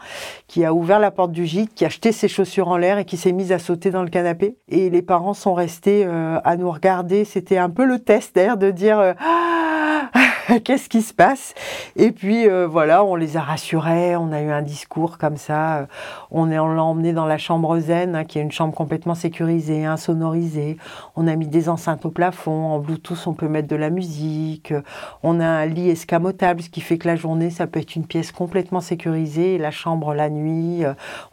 qui 0.48 0.63
a 0.63 0.74
ouvert 0.74 1.00
la 1.00 1.12
porte 1.12 1.32
du 1.32 1.46
gîte, 1.46 1.74
qui 1.74 1.86
a 1.86 1.89
jeté 1.89 2.12
ses 2.12 2.27
chaussures 2.27 2.70
en 2.70 2.77
l'air 2.77 2.98
et 2.98 3.06
qui 3.06 3.18
s'est 3.18 3.32
mise 3.32 3.51
à 3.51 3.60
sauter 3.60 3.91
dans 3.91 4.03
le 4.03 4.10
canapé. 4.10 4.56
Et 4.70 4.89
les 4.89 5.01
parents 5.01 5.34
sont 5.34 5.53
restés 5.53 6.03
euh, 6.06 6.39
à 6.44 6.56
nous 6.58 6.72
regarder. 6.72 7.25
C'était 7.25 7.58
un 7.58 7.70
peu 7.70 7.86
le 7.86 8.00
test 8.00 8.36
d'ailleurs 8.36 8.58
de 8.58 8.72
dire 8.72 9.00
euh, 9.00 9.13
qu'est-ce 10.63 10.89
qui 10.89 11.01
se 11.01 11.13
passe? 11.13 11.53
Et 11.96 12.12
puis 12.12 12.48
euh, 12.48 12.68
voilà, 12.68 13.03
on 13.03 13.15
les 13.15 13.38
a 13.38 13.41
rassurés, 13.41 14.15
on 14.15 14.32
a 14.32 14.41
eu 14.41 14.50
un 14.50 14.62
discours 14.62 15.18
comme 15.18 15.38
ça, 15.38 15.88
on, 16.32 16.50
est, 16.51 16.60
on 16.60 16.74
l'a 16.74 16.84
emmené 16.84 17.13
dans 17.13 17.25
la 17.25 17.38
chambre 17.38 17.77
zen, 17.79 18.15
hein, 18.15 18.24
qui 18.24 18.39
est 18.39 18.41
une 18.41 18.51
chambre 18.51 18.74
complètement 18.74 19.15
sécurisée, 19.15 19.86
insonorisée. 19.86 20.77
On 21.15 21.27
a 21.27 21.36
mis 21.36 21.48
des 21.48 21.70
enceintes 21.70 22.06
au 22.06 22.10
plafond, 22.12 22.72
en 22.72 22.79
Bluetooth 22.79 23.27
on 23.27 23.34
peut 23.34 23.48
mettre 23.48 23.68
de 23.68 23.75
la 23.75 23.89
musique, 23.89 24.74
on 25.24 25.39
a 25.39 25.46
un 25.46 25.65
lit 25.65 25.89
escamotable, 25.89 26.62
ce 26.62 26.70
qui 26.70 26.82
fait 26.82 26.98
que 26.98 27.08
la 27.08 27.15
journée 27.15 27.50
ça 27.50 27.68
peut 27.68 27.79
être 27.79 27.96
une 27.96 28.06
pièce 28.06 28.32
complètement 28.32 28.82
sécurisée, 28.82 29.58
la 29.58 29.72
chambre 29.72 30.13
la 30.13 30.29
nuit, 30.29 30.84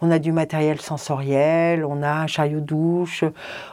on 0.03 0.11
a 0.11 0.19
du 0.19 0.33
matériel 0.33 0.81
sensoriel, 0.81 1.85
on 1.85 2.03
a 2.03 2.11
un 2.11 2.27
chariot 2.27 2.61
douche, 2.61 3.25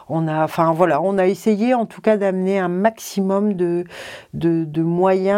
on 0.08 0.26
a, 0.28 0.44
enfin 0.44 0.72
voilà, 0.72 1.02
on 1.02 1.18
a 1.18 1.26
essayé 1.26 1.74
en 1.74 1.86
tout 1.86 2.00
cas 2.00 2.16
d'amener 2.16 2.58
un 2.58 2.68
maximum 2.68 3.54
de 3.54 3.84
moyens 4.82 5.33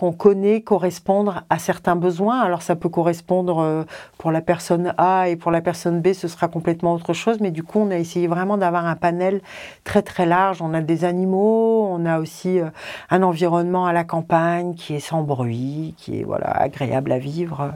qu'on 0.00 0.12
connaît 0.12 0.62
correspondre 0.62 1.44
à 1.50 1.58
certains 1.58 1.94
besoins. 1.94 2.40
Alors 2.40 2.62
ça 2.62 2.74
peut 2.74 2.88
correspondre 2.88 3.58
euh, 3.58 3.84
pour 4.16 4.32
la 4.32 4.40
personne 4.40 4.94
A 4.96 5.28
et 5.28 5.36
pour 5.36 5.50
la 5.50 5.60
personne 5.60 6.00
B, 6.00 6.14
ce 6.14 6.26
sera 6.26 6.48
complètement 6.48 6.94
autre 6.94 7.12
chose. 7.12 7.38
Mais 7.40 7.50
du 7.50 7.62
coup, 7.62 7.80
on 7.80 7.90
a 7.90 7.98
essayé 7.98 8.26
vraiment 8.26 8.56
d'avoir 8.56 8.86
un 8.86 8.96
panel 8.96 9.42
très 9.84 10.00
très 10.00 10.24
large. 10.24 10.62
On 10.62 10.72
a 10.72 10.80
des 10.80 11.04
animaux, 11.04 11.86
on 11.90 12.06
a 12.06 12.18
aussi 12.18 12.60
euh, 12.60 12.70
un 13.10 13.22
environnement 13.22 13.84
à 13.84 13.92
la 13.92 14.04
campagne 14.04 14.74
qui 14.74 14.94
est 14.94 15.00
sans 15.00 15.22
bruit, 15.22 15.94
qui 15.98 16.20
est 16.20 16.24
voilà 16.24 16.48
agréable 16.48 17.12
à 17.12 17.18
vivre, 17.18 17.60
euh, 17.60 17.68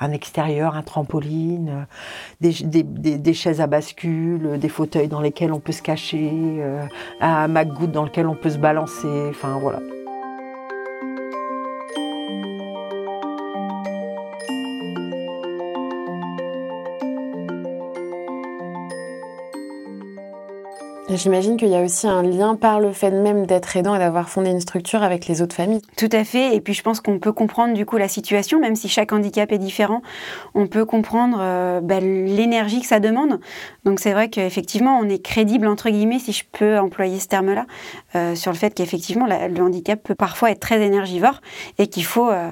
un 0.00 0.10
extérieur, 0.10 0.74
un 0.74 0.82
trampoline, 0.82 1.86
des, 2.40 2.52
des, 2.64 3.34
chaises 3.34 3.60
à 3.60 3.68
bascule, 3.68 4.58
des 4.58 4.68
fauteuils 4.68 5.08
dans 5.08 5.20
lesquels 5.20 5.52
on 5.52 5.60
peut 5.60 5.72
se 5.72 5.82
cacher, 5.82 6.60
un 7.20 7.46
McGood 7.46 7.92
dans 7.92 8.04
lequel 8.04 8.26
on 8.26 8.34
peut 8.34 8.50
se 8.50 8.58
balancer. 8.58 9.28
Enfin 9.30 9.58
voilà. 9.60 9.78
J'imagine 21.18 21.56
qu'il 21.56 21.68
y 21.68 21.74
a 21.74 21.82
aussi 21.82 22.06
un 22.06 22.22
lien 22.22 22.54
par 22.54 22.78
le 22.78 22.92
fait 22.92 23.10
même 23.10 23.44
d'être 23.44 23.76
aidant 23.76 23.96
et 23.96 23.98
d'avoir 23.98 24.28
fondé 24.28 24.50
une 24.50 24.60
structure 24.60 25.02
avec 25.02 25.26
les 25.26 25.42
autres 25.42 25.54
familles. 25.54 25.82
Tout 25.96 26.08
à 26.12 26.22
fait. 26.22 26.54
Et 26.54 26.60
puis 26.60 26.74
je 26.74 26.82
pense 26.82 27.00
qu'on 27.00 27.18
peut 27.18 27.32
comprendre 27.32 27.74
du 27.74 27.84
coup 27.84 27.96
la 27.96 28.06
situation, 28.06 28.60
même 28.60 28.76
si 28.76 28.88
chaque 28.88 29.12
handicap 29.12 29.50
est 29.50 29.58
différent, 29.58 30.00
on 30.54 30.68
peut 30.68 30.84
comprendre 30.84 31.38
euh, 31.40 31.80
bah, 31.80 31.98
l'énergie 31.98 32.80
que 32.80 32.86
ça 32.86 33.00
demande. 33.00 33.40
Donc 33.84 33.98
c'est 33.98 34.12
vrai 34.12 34.28
qu'effectivement, 34.30 34.96
on 35.00 35.08
est 35.08 35.18
crédible 35.18 35.66
entre 35.66 35.90
guillemets, 35.90 36.20
si 36.20 36.30
je 36.30 36.44
peux 36.52 36.78
employer 36.78 37.18
ce 37.18 37.26
terme-là, 37.26 37.66
euh, 38.14 38.36
sur 38.36 38.52
le 38.52 38.56
fait 38.56 38.72
qu'effectivement 38.72 39.26
le 39.26 39.60
handicap 39.60 40.00
peut 40.00 40.14
parfois 40.14 40.52
être 40.52 40.60
très 40.60 40.80
énergivore 40.80 41.40
et 41.78 41.88
qu'il 41.88 42.04
faut 42.04 42.30
euh, 42.30 42.48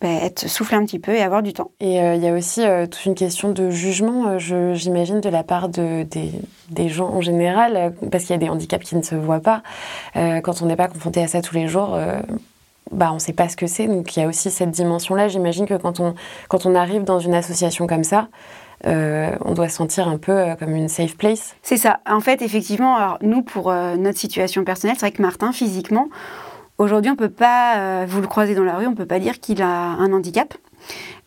bah, 0.00 0.08
être 0.08 0.48
souffler 0.48 0.76
un 0.76 0.84
petit 0.84 1.00
peu 1.00 1.12
et 1.12 1.22
avoir 1.22 1.42
du 1.42 1.52
temps. 1.52 1.72
Et 1.80 2.00
euh, 2.00 2.14
il 2.14 2.22
y 2.22 2.28
a 2.28 2.32
aussi 2.32 2.64
euh, 2.64 2.86
toute 2.86 3.04
une 3.04 3.16
question 3.16 3.50
de 3.50 3.68
jugement, 3.68 4.28
euh, 4.28 4.74
j'imagine, 4.74 5.20
de 5.20 5.28
la 5.28 5.42
part 5.42 5.68
de, 5.68 6.04
des, 6.04 6.30
des, 6.70 6.88
gens 6.88 7.08
en 7.08 7.20
général, 7.20 7.92
parce 8.12 8.24
qu'il 8.24 8.30
y 8.30 8.36
a 8.36 8.38
des 8.38 8.48
handicaps 8.48 8.86
qui 8.86 8.94
ne 8.94 9.02
se 9.02 9.16
voient 9.16 9.40
pas. 9.40 9.62
quand 10.14 10.62
on 10.62 10.66
n'est 10.66 10.76
pas 10.76 10.86
confronté 10.86 11.20
à 11.20 11.26
ça 11.26 11.42
tous 11.42 11.56
les 11.56 11.66
jours, 11.66 11.98
bah, 12.92 13.08
on 13.10 13.14
ne 13.14 13.18
sait 13.18 13.32
pas 13.32 13.48
ce 13.48 13.56
que 13.56 13.66
c'est. 13.66 13.88
Donc 13.88 14.16
il 14.16 14.20
y 14.20 14.22
a 14.22 14.28
aussi 14.28 14.52
cette 14.52 14.70
dimension-là. 14.70 15.26
J'imagine 15.26 15.66
que 15.66 15.74
quand 15.74 15.98
on, 15.98 16.14
quand 16.48 16.64
on 16.64 16.76
arrive 16.76 17.02
dans 17.02 17.18
une 17.18 17.34
association 17.34 17.88
comme 17.88 18.04
ça, 18.04 18.28
on 18.84 19.54
doit 19.54 19.68
se 19.68 19.76
sentir 19.76 20.06
un 20.06 20.18
peu 20.18 20.54
comme 20.60 20.76
une 20.76 20.88
safe 20.88 21.16
place. 21.16 21.56
C'est 21.62 21.76
ça. 21.76 21.98
En 22.08 22.20
fait, 22.20 22.40
effectivement, 22.42 22.96
alors, 22.96 23.18
nous, 23.20 23.42
pour 23.42 23.72
notre 23.72 24.18
situation 24.18 24.64
personnelle, 24.64 24.96
c'est 24.96 25.06
vrai 25.06 25.12
que 25.12 25.22
Martin, 25.22 25.50
physiquement, 25.50 26.08
Aujourd'hui, 26.78 27.10
on 27.10 27.16
peut 27.16 27.28
pas, 27.28 27.76
euh, 27.78 28.06
vous 28.08 28.20
le 28.20 28.28
croisez 28.28 28.54
dans 28.54 28.62
la 28.62 28.76
rue, 28.76 28.86
on 28.86 28.94
peut 28.94 29.04
pas 29.04 29.18
dire 29.18 29.40
qu'il 29.40 29.62
a 29.62 29.66
un 29.66 30.12
handicap. 30.12 30.54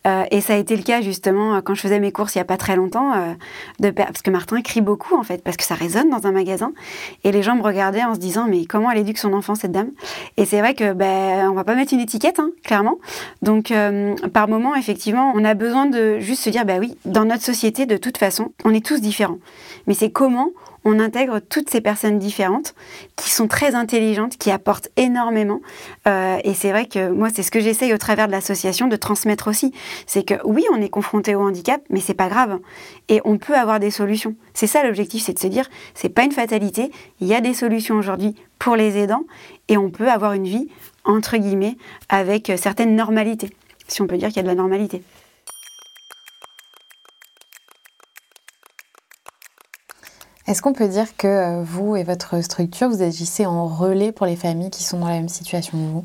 Euh, 0.06 0.24
et 0.30 0.40
ça 0.40 0.54
a 0.54 0.56
été 0.56 0.74
le 0.74 0.82
cas 0.82 1.00
justement 1.02 1.60
quand 1.60 1.74
je 1.74 1.82
faisais 1.82 2.00
mes 2.00 2.10
courses 2.10 2.34
il 2.34 2.38
n'y 2.38 2.42
a 2.42 2.46
pas 2.46 2.56
très 2.56 2.74
longtemps, 2.74 3.12
euh, 3.12 3.34
de, 3.78 3.90
parce 3.90 4.22
que 4.22 4.30
Martin 4.30 4.60
crie 4.62 4.80
beaucoup 4.80 5.14
en 5.14 5.22
fait, 5.22 5.44
parce 5.44 5.56
que 5.56 5.62
ça 5.62 5.74
résonne 5.74 6.08
dans 6.08 6.26
un 6.26 6.32
magasin. 6.32 6.72
Et 7.22 7.30
les 7.30 7.42
gens 7.42 7.54
me 7.54 7.62
regardaient 7.62 8.02
en 8.02 8.14
se 8.14 8.18
disant 8.18 8.46
mais 8.48 8.64
comment 8.64 8.90
elle 8.90 8.98
éduque 8.98 9.18
son 9.18 9.32
enfant 9.34 9.54
cette 9.54 9.70
dame? 9.70 9.90
Et 10.38 10.46
c'est 10.46 10.58
vrai 10.58 10.74
que 10.74 10.94
ben 10.94 11.48
on 11.50 11.54
va 11.54 11.64
pas 11.64 11.76
mettre 11.76 11.92
une 11.92 12.00
étiquette 12.00 12.40
hein, 12.40 12.50
clairement. 12.64 12.98
Donc 13.42 13.72
par 14.32 14.48
moment 14.48 14.74
effectivement 14.74 15.32
on 15.36 15.44
a 15.44 15.54
besoin 15.54 15.86
de 15.86 16.18
juste 16.18 16.42
se 16.42 16.50
dire 16.50 16.64
bah 16.64 16.78
oui 16.80 16.96
dans 17.04 17.26
notre 17.26 17.44
société 17.44 17.86
de 17.86 17.98
toute 17.98 18.16
façon 18.16 18.52
on 18.64 18.74
est 18.74 18.84
tous 18.84 19.00
différents. 19.00 19.38
Mais 19.86 19.94
c'est 19.94 20.10
comment 20.10 20.48
on 20.84 20.98
intègre 20.98 21.40
toutes 21.40 21.70
ces 21.70 21.80
personnes 21.80 22.18
différentes 22.18 22.74
qui 23.16 23.30
sont 23.30 23.48
très 23.48 23.74
intelligentes, 23.74 24.36
qui 24.36 24.50
apportent 24.50 24.88
énormément. 24.96 25.60
Euh, 26.06 26.38
et 26.44 26.54
c'est 26.54 26.70
vrai 26.70 26.86
que 26.86 27.10
moi, 27.10 27.28
c'est 27.32 27.42
ce 27.42 27.50
que 27.50 27.60
j'essaye 27.60 27.92
au 27.94 27.98
travers 27.98 28.26
de 28.26 28.32
l'association 28.32 28.88
de 28.88 28.96
transmettre 28.96 29.48
aussi. 29.48 29.72
C'est 30.06 30.24
que 30.24 30.34
oui, 30.44 30.64
on 30.72 30.80
est 30.80 30.88
confronté 30.88 31.34
au 31.34 31.40
handicap, 31.40 31.80
mais 31.90 32.00
c'est 32.00 32.14
pas 32.14 32.28
grave. 32.28 32.58
Et 33.08 33.20
on 33.24 33.38
peut 33.38 33.56
avoir 33.56 33.80
des 33.80 33.90
solutions. 33.90 34.34
C'est 34.54 34.66
ça 34.66 34.82
l'objectif, 34.82 35.22
c'est 35.22 35.34
de 35.34 35.38
se 35.38 35.46
dire, 35.46 35.68
c'est 35.94 36.08
pas 36.08 36.24
une 36.24 36.32
fatalité. 36.32 36.90
Il 37.20 37.26
y 37.26 37.34
a 37.34 37.40
des 37.40 37.54
solutions 37.54 37.96
aujourd'hui 37.96 38.34
pour 38.58 38.76
les 38.76 38.98
aidants 38.98 39.24
et 39.68 39.76
on 39.76 39.90
peut 39.90 40.08
avoir 40.08 40.32
une 40.32 40.46
vie, 40.46 40.68
entre 41.04 41.36
guillemets, 41.36 41.76
avec 42.08 42.52
certaines 42.56 42.96
normalités. 42.96 43.50
Si 43.88 44.02
on 44.02 44.06
peut 44.06 44.16
dire 44.16 44.28
qu'il 44.28 44.38
y 44.38 44.40
a 44.40 44.44
de 44.44 44.48
la 44.48 44.54
normalité. 44.54 45.02
Est-ce 50.48 50.60
qu'on 50.60 50.72
peut 50.72 50.88
dire 50.88 51.16
que 51.16 51.28
euh, 51.28 51.62
vous 51.62 51.94
et 51.94 52.02
votre 52.02 52.42
structure, 52.42 52.88
vous 52.88 53.02
agissez 53.02 53.46
en 53.46 53.66
relais 53.66 54.10
pour 54.10 54.26
les 54.26 54.34
familles 54.34 54.70
qui 54.70 54.82
sont 54.82 54.98
dans 54.98 55.06
la 55.06 55.14
même 55.14 55.28
situation 55.28 55.78
que 55.78 55.84
vous? 55.84 56.04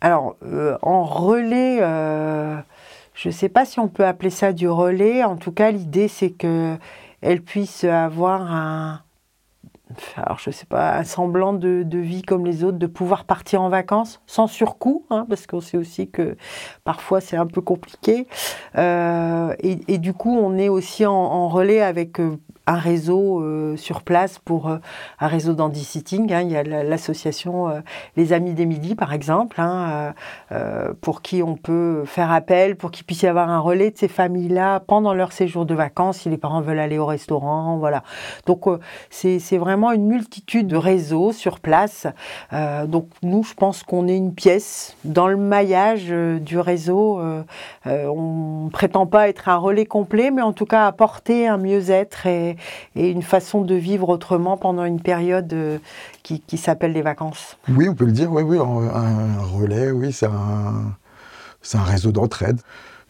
Alors, 0.00 0.36
euh, 0.44 0.76
en 0.82 1.04
relais, 1.04 1.78
euh, 1.80 2.56
je 3.14 3.28
ne 3.28 3.32
sais 3.32 3.48
pas 3.48 3.64
si 3.64 3.78
on 3.78 3.86
peut 3.86 4.04
appeler 4.04 4.30
ça 4.30 4.52
du 4.52 4.68
relais. 4.68 5.22
En 5.22 5.36
tout 5.36 5.52
cas, 5.52 5.70
l'idée, 5.70 6.08
c'est 6.08 6.30
qu'elles 6.30 7.42
puissent 7.44 7.84
avoir 7.84 8.50
un, 8.50 9.02
alors 10.16 10.40
je 10.40 10.50
sais 10.50 10.66
pas, 10.66 10.96
un 10.96 11.04
semblant 11.04 11.52
de, 11.52 11.86
vie 11.98 12.22
comme 12.22 12.44
les 12.44 12.64
autres, 12.64 12.78
de 12.78 12.86
pouvoir 12.88 13.26
partir 13.26 13.62
en 13.62 13.68
vacances 13.68 14.20
sans 14.26 14.48
surcoût, 14.48 15.04
hein, 15.10 15.24
parce 15.28 15.46
qu'on 15.46 15.60
sait 15.60 15.76
aussi 15.76 16.08
que 16.08 16.36
parfois 16.82 17.20
c'est 17.20 17.36
un 17.36 17.46
peu 17.46 17.60
compliqué. 17.60 18.26
Et, 18.76 19.98
du 19.98 20.14
coup, 20.14 20.36
on 20.36 20.58
est 20.58 20.68
aussi 20.68 21.06
en, 21.06 21.48
relais 21.48 21.80
avec 21.80 22.18
un 22.70 22.78
réseau 22.78 23.42
euh, 23.42 23.76
sur 23.76 24.02
place 24.02 24.38
pour 24.38 24.68
euh, 24.68 24.78
un 25.18 25.26
réseau 25.26 25.54
d'handy-sitting. 25.54 26.32
Hein. 26.32 26.42
Il 26.42 26.52
y 26.52 26.56
a 26.56 26.62
l'association 26.62 27.68
euh, 27.68 27.80
Les 28.16 28.32
Amis 28.32 28.54
des 28.54 28.64
Midis, 28.64 28.94
par 28.94 29.12
exemple, 29.12 29.60
hein, 29.60 30.14
pour 31.00 31.22
qui 31.22 31.42
on 31.42 31.56
peut 31.56 32.04
faire 32.06 32.30
appel, 32.30 32.76
pour 32.76 32.90
qu'il 32.90 33.04
puisse 33.04 33.22
y 33.22 33.26
avoir 33.26 33.48
un 33.50 33.58
relais 33.58 33.90
de 33.90 33.98
ces 33.98 34.08
familles-là 34.08 34.80
pendant 34.80 35.14
leur 35.14 35.32
séjour 35.32 35.66
de 35.66 35.74
vacances, 35.74 36.18
si 36.18 36.28
les 36.28 36.36
parents 36.36 36.60
veulent 36.60 36.78
aller 36.78 36.98
au 36.98 37.06
restaurant. 37.06 37.78
Voilà. 37.78 38.02
Donc, 38.46 38.66
c'est 39.10 39.58
vraiment 39.58 39.92
une 39.92 40.06
multitude 40.06 40.66
de 40.66 40.76
réseaux 40.76 41.32
sur 41.32 41.60
place. 41.60 42.06
donc, 42.86 43.08
nous, 43.22 43.42
je 43.42 43.54
pense 43.54 43.82
qu'on 43.82 44.06
est 44.06 44.16
une 44.16 44.34
pièce 44.34 44.96
dans 45.04 45.26
le 45.26 45.36
maillage 45.36 46.06
du 46.08 46.58
réseau. 46.58 47.20
on 47.86 48.64
ne 48.64 48.70
prétend 48.70 49.06
pas 49.06 49.28
être 49.28 49.48
un 49.48 49.56
relais 49.56 49.86
complet, 49.86 50.30
mais 50.30 50.42
en 50.42 50.52
tout 50.52 50.66
cas 50.66 50.86
apporter 50.86 51.48
un 51.48 51.58
mieux-être 51.58 52.26
et, 52.26 52.56
et, 52.96 53.10
une 53.10 53.22
façon 53.22 53.62
de 53.62 53.74
vivre 53.74 54.08
autrement 54.08 54.56
pendant 54.56 54.84
une 54.84 55.00
période 55.00 55.52
euh, 55.52 55.78
qui, 56.22 56.58
s'appelle 56.58 56.92
les 56.92 57.02
vacances. 57.02 57.56
Oui, 57.68 57.88
on 57.88 57.94
peut 57.94 58.04
le 58.04 58.12
dire, 58.12 58.30
oui, 58.30 58.42
oui, 58.42 58.58
un, 58.58 59.42
relais, 59.42 59.90
oui, 59.90 60.12
c'est 60.12 60.26
un, 60.26 60.94
un 61.74 61.82
réseau 61.82 62.12
d'entraide, 62.12 62.60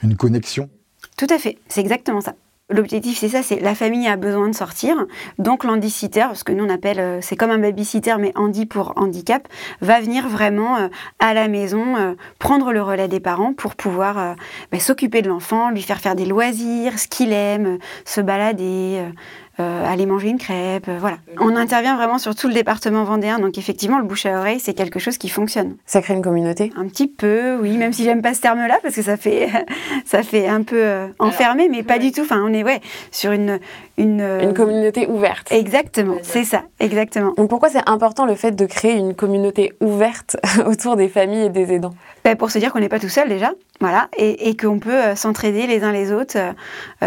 une 0.03 0.17
connexion. 0.17 0.69
Tout 1.17 1.27
à 1.31 1.39
fait, 1.39 1.59
c'est 1.69 1.81
exactement 1.81 2.21
ça. 2.21 2.35
L'objectif, 2.71 3.19
c'est 3.19 3.29
ça, 3.29 3.43
c'est 3.43 3.61
la 3.61 3.75
famille 3.75 4.07
a 4.07 4.17
besoin 4.17 4.49
de 4.49 4.55
sortir. 4.55 4.97
Donc 5.39 5.65
l'handiciteur, 5.65 6.37
ce 6.37 6.45
que 6.45 6.53
nous 6.53 6.65
on 6.65 6.69
appelle, 6.69 7.01
euh, 7.01 7.19
c'est 7.21 7.37
comme 7.37 7.51
un 7.51 7.59
babysitter, 7.59 8.15
mais 8.19 8.33
handi 8.37 8.67
pour 8.67 8.93
handicap, 8.97 9.49
va 9.81 10.01
venir 10.01 10.29
vraiment 10.29 10.77
euh, 10.79 10.89
à 11.19 11.35
la 11.35 11.49
maison 11.49 12.17
prendre 12.39 12.73
le 12.73 12.83
relais 12.83 13.09
des 13.09 13.21
parents 13.21 13.53
pour 13.53 13.75
pouvoir 13.75 14.37
bah, 14.71 14.79
s'occuper 14.79 15.23
de 15.23 15.29
l'enfant, 15.29 15.71
lui 15.71 15.83
faire 15.83 15.99
faire 15.99 16.15
des 16.15 16.27
loisirs, 16.27 16.99
ce 16.99 17.09
qu'il 17.09 17.33
aime, 17.33 17.79
se 18.05 18.21
balader, 18.21 19.03
euh, 19.61 19.85
aller 19.93 20.07
manger 20.07 20.29
une 20.29 20.39
crêpe, 20.39 20.89
euh, 20.89 20.97
voilà. 20.99 21.19
On 21.39 21.55
intervient 21.55 21.97
vraiment 21.97 22.19
sur 22.19 22.35
tout 22.35 22.49
le 22.49 22.55
département 22.55 23.05
vendéen, 23.05 23.39
donc 23.39 23.59
effectivement, 23.59 23.99
le 23.99 24.05
bouche 24.05 24.25
à 24.25 24.39
oreille, 24.39 24.59
c'est 24.59 24.73
quelque 24.73 24.99
chose 24.99 25.19
qui 25.19 25.29
fonctionne. 25.29 25.77
Ça 25.87 26.01
crée 26.01 26.15
une 26.15 26.23
communauté? 26.23 26.73
Un 26.77 26.87
petit 26.89 27.07
peu, 27.07 27.59
oui, 27.61 27.77
même 27.77 27.93
si 27.93 28.05
j'aime 28.05 28.23
pas 28.23 28.33
ce 28.33 28.41
terme-là, 28.41 28.79
parce 28.83 28.95
que 28.95 29.03
ça 29.03 29.17
fait, 29.17 29.49
ça 30.07 30.23
fait 30.23 30.49
un 30.49 30.63
peu 30.63 30.83
euh, 30.83 31.09
enfermé, 31.19 31.69
mais 31.69 31.83
pas 31.83 31.99
du 31.99 32.11
tout. 32.11 32.23
Enfin, 32.23 32.43
on 32.45 32.53
est 32.53 32.65
ouais, 32.65 32.81
sur 33.11 33.33
une... 33.33 33.59
Une, 33.99 34.23
une 34.23 34.55
communauté 34.55 35.07
ouverte. 35.09 35.53
Exactement, 35.53 36.17
c'est 36.23 36.45
ça, 36.45 36.63
exactement. 36.79 37.35
Donc 37.37 37.51
pourquoi 37.51 37.69
c'est 37.69 37.87
important 37.87 38.25
le 38.25 38.35
fait 38.35 38.53
de 38.53 38.65
créer 38.65 38.95
une 38.95 39.15
communauté 39.15 39.75
ouverte 39.81 40.39
autour 40.67 40.97
des 40.97 41.09
familles 41.09 41.47
et 41.47 41.49
des 41.51 41.75
aidants? 41.75 41.93
Ben, 42.25 42.35
Pour 42.35 42.51
se 42.51 42.59
dire 42.59 42.73
qu'on 42.73 42.81
n'est 42.81 42.89
pas 42.89 42.99
tout 42.99 43.11
seul 43.11 43.29
déjà, 43.29 43.53
voilà, 43.79 44.09
et, 44.17 44.49
et 44.49 44.57
qu'on 44.57 44.79
peut 44.79 45.15
s'entraider 45.17 45.67
les 45.67 45.83
uns 45.85 45.93
les 45.93 46.13
autres 46.13 46.39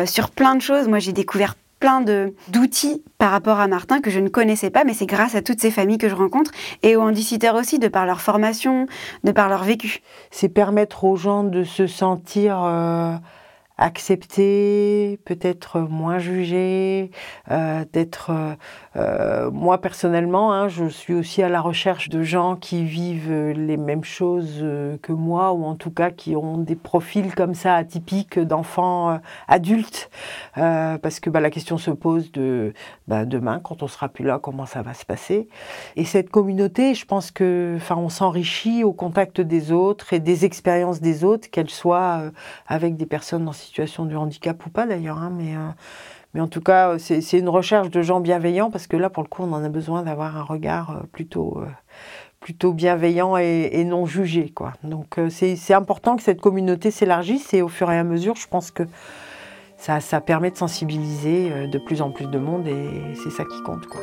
sur 0.05 0.29
plein 0.29 0.53
de 0.53 0.61
choses. 0.61 0.87
Moi, 0.87 0.99
j'ai 0.99 1.13
découvert 1.13 1.55
plein 1.83 1.99
d'outils 2.47 3.03
par 3.17 3.31
rapport 3.31 3.59
à 3.59 3.67
Martin 3.67 3.99
que 3.99 4.09
je 4.09 4.21
ne 4.21 4.29
connaissais 4.29 4.69
pas, 4.69 4.85
mais 4.85 4.93
c'est 4.93 5.05
grâce 5.05 5.35
à 5.35 5.41
toutes 5.41 5.59
ces 5.59 5.69
familles 5.69 5.97
que 5.97 6.07
je 6.07 6.15
rencontre 6.15 6.51
et 6.81 6.95
aux 6.95 7.01
handiciteurs 7.01 7.55
aussi, 7.55 7.77
de 7.77 7.89
par 7.89 8.05
leur 8.05 8.21
formation, 8.21 8.87
de 9.25 9.33
par 9.33 9.49
leur 9.49 9.65
vécu. 9.65 9.99
C'est 10.31 10.47
permettre 10.47 11.03
aux 11.03 11.17
gens 11.17 11.43
de 11.43 11.65
se 11.65 11.85
sentir 11.85 12.63
euh, 12.63 13.15
accepter, 13.77 15.19
peut-être 15.25 15.79
moins 15.79 16.19
juger, 16.19 17.11
euh, 17.49 17.85
d'être... 17.91 18.29
Euh, 18.29 18.55
euh, 18.95 19.49
moi 19.49 19.79
personnellement, 19.79 20.53
hein, 20.53 20.67
je 20.67 20.85
suis 20.85 21.15
aussi 21.15 21.41
à 21.41 21.49
la 21.49 21.61
recherche 21.61 22.09
de 22.09 22.21
gens 22.21 22.55
qui 22.55 22.83
vivent 22.83 23.51
les 23.55 23.77
mêmes 23.77 24.03
choses 24.03 24.63
que 25.01 25.11
moi, 25.11 25.51
ou 25.53 25.65
en 25.65 25.75
tout 25.75 25.89
cas 25.89 26.11
qui 26.11 26.35
ont 26.35 26.59
des 26.59 26.75
profils 26.75 27.33
comme 27.33 27.55
ça 27.55 27.75
atypiques 27.75 28.37
d'enfants 28.39 29.19
adultes, 29.47 30.11
parce 30.53 31.19
que 31.19 31.31
bah, 31.31 31.39
la 31.39 31.49
question 31.49 31.79
se 31.79 31.89
pose 31.89 32.31
de 32.31 32.73
bah, 33.07 33.25
demain, 33.25 33.59
quand 33.59 33.81
on 33.81 33.87
sera 33.87 34.09
plus 34.09 34.25
là, 34.25 34.37
comment 34.37 34.67
ça 34.67 34.83
va 34.83 34.93
se 34.93 35.05
passer. 35.05 35.47
Et 35.95 36.05
cette 36.05 36.29
communauté, 36.29 36.93
je 36.93 37.05
pense 37.05 37.31
que, 37.31 37.79
on 37.89 38.09
s'enrichit 38.09 38.83
au 38.83 38.91
contact 38.91 39.39
des 39.41 39.71
autres 39.71 40.13
et 40.13 40.19
des 40.19 40.45
expériences 40.45 41.01
des 41.01 41.23
autres, 41.23 41.49
qu'elles 41.49 41.69
soient 41.69 42.23
avec 42.67 42.95
des 42.95 43.05
personnes 43.05 43.47
en 43.47 43.53
situation 43.63 44.05
de 44.05 44.15
handicap 44.15 44.65
ou 44.65 44.69
pas 44.69 44.85
d'ailleurs, 44.85 45.17
hein, 45.17 45.31
mais, 45.35 45.55
euh, 45.55 45.69
mais 46.33 46.41
en 46.41 46.47
tout 46.47 46.61
cas, 46.61 46.97
c'est 46.99 47.37
une 47.37 47.49
recherche 47.49 47.89
de 47.89 48.01
gens 48.01 48.19
bienveillants 48.19 48.71
parce 48.71 48.87
que 48.87 48.97
là, 48.97 49.09
pour 49.09 49.23
le 49.23 49.29
coup, 49.29 49.43
on 49.43 49.51
en 49.53 49.63
a 49.63 49.69
besoin 49.69 50.03
d'avoir 50.03 50.37
un 50.37 50.43
regard 50.43 50.91
euh, 50.91 50.99
plutôt, 51.11 51.59
euh, 51.59 51.67
plutôt 52.39 52.73
bienveillant 52.73 53.37
et, 53.37 53.83
non 53.85 54.05
jugé. 54.05 54.49
Quoi. 54.49 54.73
Donc, 54.83 55.19
c'est 55.29 55.73
important 55.73 56.17
que 56.17 56.23
cette 56.23 56.41
communauté 56.41 56.91
s'élargisse 56.91 57.53
et 57.53 57.61
au 57.61 57.69
fur 57.69 57.89
et 57.91 57.97
à 57.97 58.03
mesure, 58.03 58.35
je 58.35 58.47
pense 58.47 58.69
que 58.71 58.83
ça, 59.77 60.01
ça 60.01 60.19
permet 60.21 60.51
de 60.51 60.57
sensibiliser 60.57 61.67
de 61.67 61.77
plus 61.77 62.01
en 62.01 62.11
plus 62.11 62.27
de 62.27 62.39
monde 62.39 62.67
et 62.67 63.15
c'est 63.23 63.31
ça 63.31 63.45
qui 63.45 63.61
compte. 63.63 63.87
Quoi. 63.87 64.01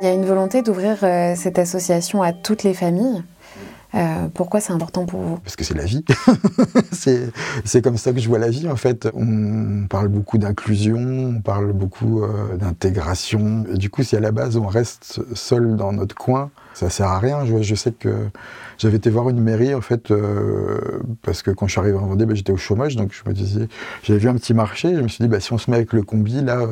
Il 0.00 0.06
y 0.06 0.08
a 0.08 0.14
une 0.14 0.24
volonté 0.24 0.62
d'ouvrir 0.62 0.96
euh, 1.02 1.34
cette 1.36 1.58
association 1.58 2.22
à 2.22 2.32
toutes 2.32 2.62
les 2.62 2.72
familles. 2.72 3.22
Euh, 3.94 4.28
pourquoi 4.32 4.60
c'est 4.60 4.72
important 4.72 5.04
pour 5.04 5.20
vous? 5.20 5.36
Parce 5.38 5.56
que 5.56 5.64
c'est 5.64 5.74
la 5.74 5.84
vie. 5.84 6.02
c'est 7.64 7.82
comme 7.82 7.98
ça 7.98 8.12
que 8.12 8.18
je 8.18 8.26
vois 8.26 8.38
la 8.38 8.48
vie 8.48 8.66
en 8.66 8.76
fait. 8.76 9.08
On 9.12 9.86
parle 9.90 10.08
beaucoup 10.08 10.38
d'inclusion, 10.38 10.96
on 10.96 11.40
parle 11.42 11.72
beaucoup 11.72 12.22
euh, 12.22 12.56
d'intégration. 12.56 13.64
Du 13.74 13.90
coup, 13.90 14.02
si 14.02 14.16
à 14.16 14.20
la 14.20 14.32
base 14.32 14.56
on 14.56 14.66
reste 14.66 15.20
seul 15.34 15.76
dans 15.76 15.92
notre 15.92 16.14
coin, 16.14 16.50
ça 16.80 16.90
sert 16.90 17.08
à 17.08 17.18
rien. 17.18 17.44
Je, 17.44 17.74
sais 17.74 17.92
que 17.92 18.08
j'avais 18.78 18.96
été 18.96 19.10
voir 19.10 19.28
une 19.28 19.40
mairie 19.40 19.74
en 19.74 19.80
fait 19.80 20.12
parce 21.22 21.42
que 21.42 21.50
quand 21.50 21.66
je 21.66 21.72
suis 21.72 21.80
arrivé 21.80 21.96
en 21.96 22.06
Vendée, 22.06 22.26
bah, 22.26 22.34
j'étais 22.34 22.52
au 22.52 22.56
chômage, 22.56 22.96
donc 22.96 23.12
je 23.12 23.28
me 23.28 23.34
disais, 23.34 23.68
j'avais 24.02 24.18
vu 24.18 24.28
un 24.28 24.34
petit 24.34 24.54
marché, 24.54 24.94
je 24.94 25.00
me 25.00 25.08
suis 25.08 25.22
dit 25.22 25.28
bah, 25.28 25.40
si 25.40 25.52
on 25.52 25.58
se 25.58 25.70
met 25.70 25.76
avec 25.76 25.92
le 25.92 26.02
combi 26.02 26.42
là, 26.42 26.66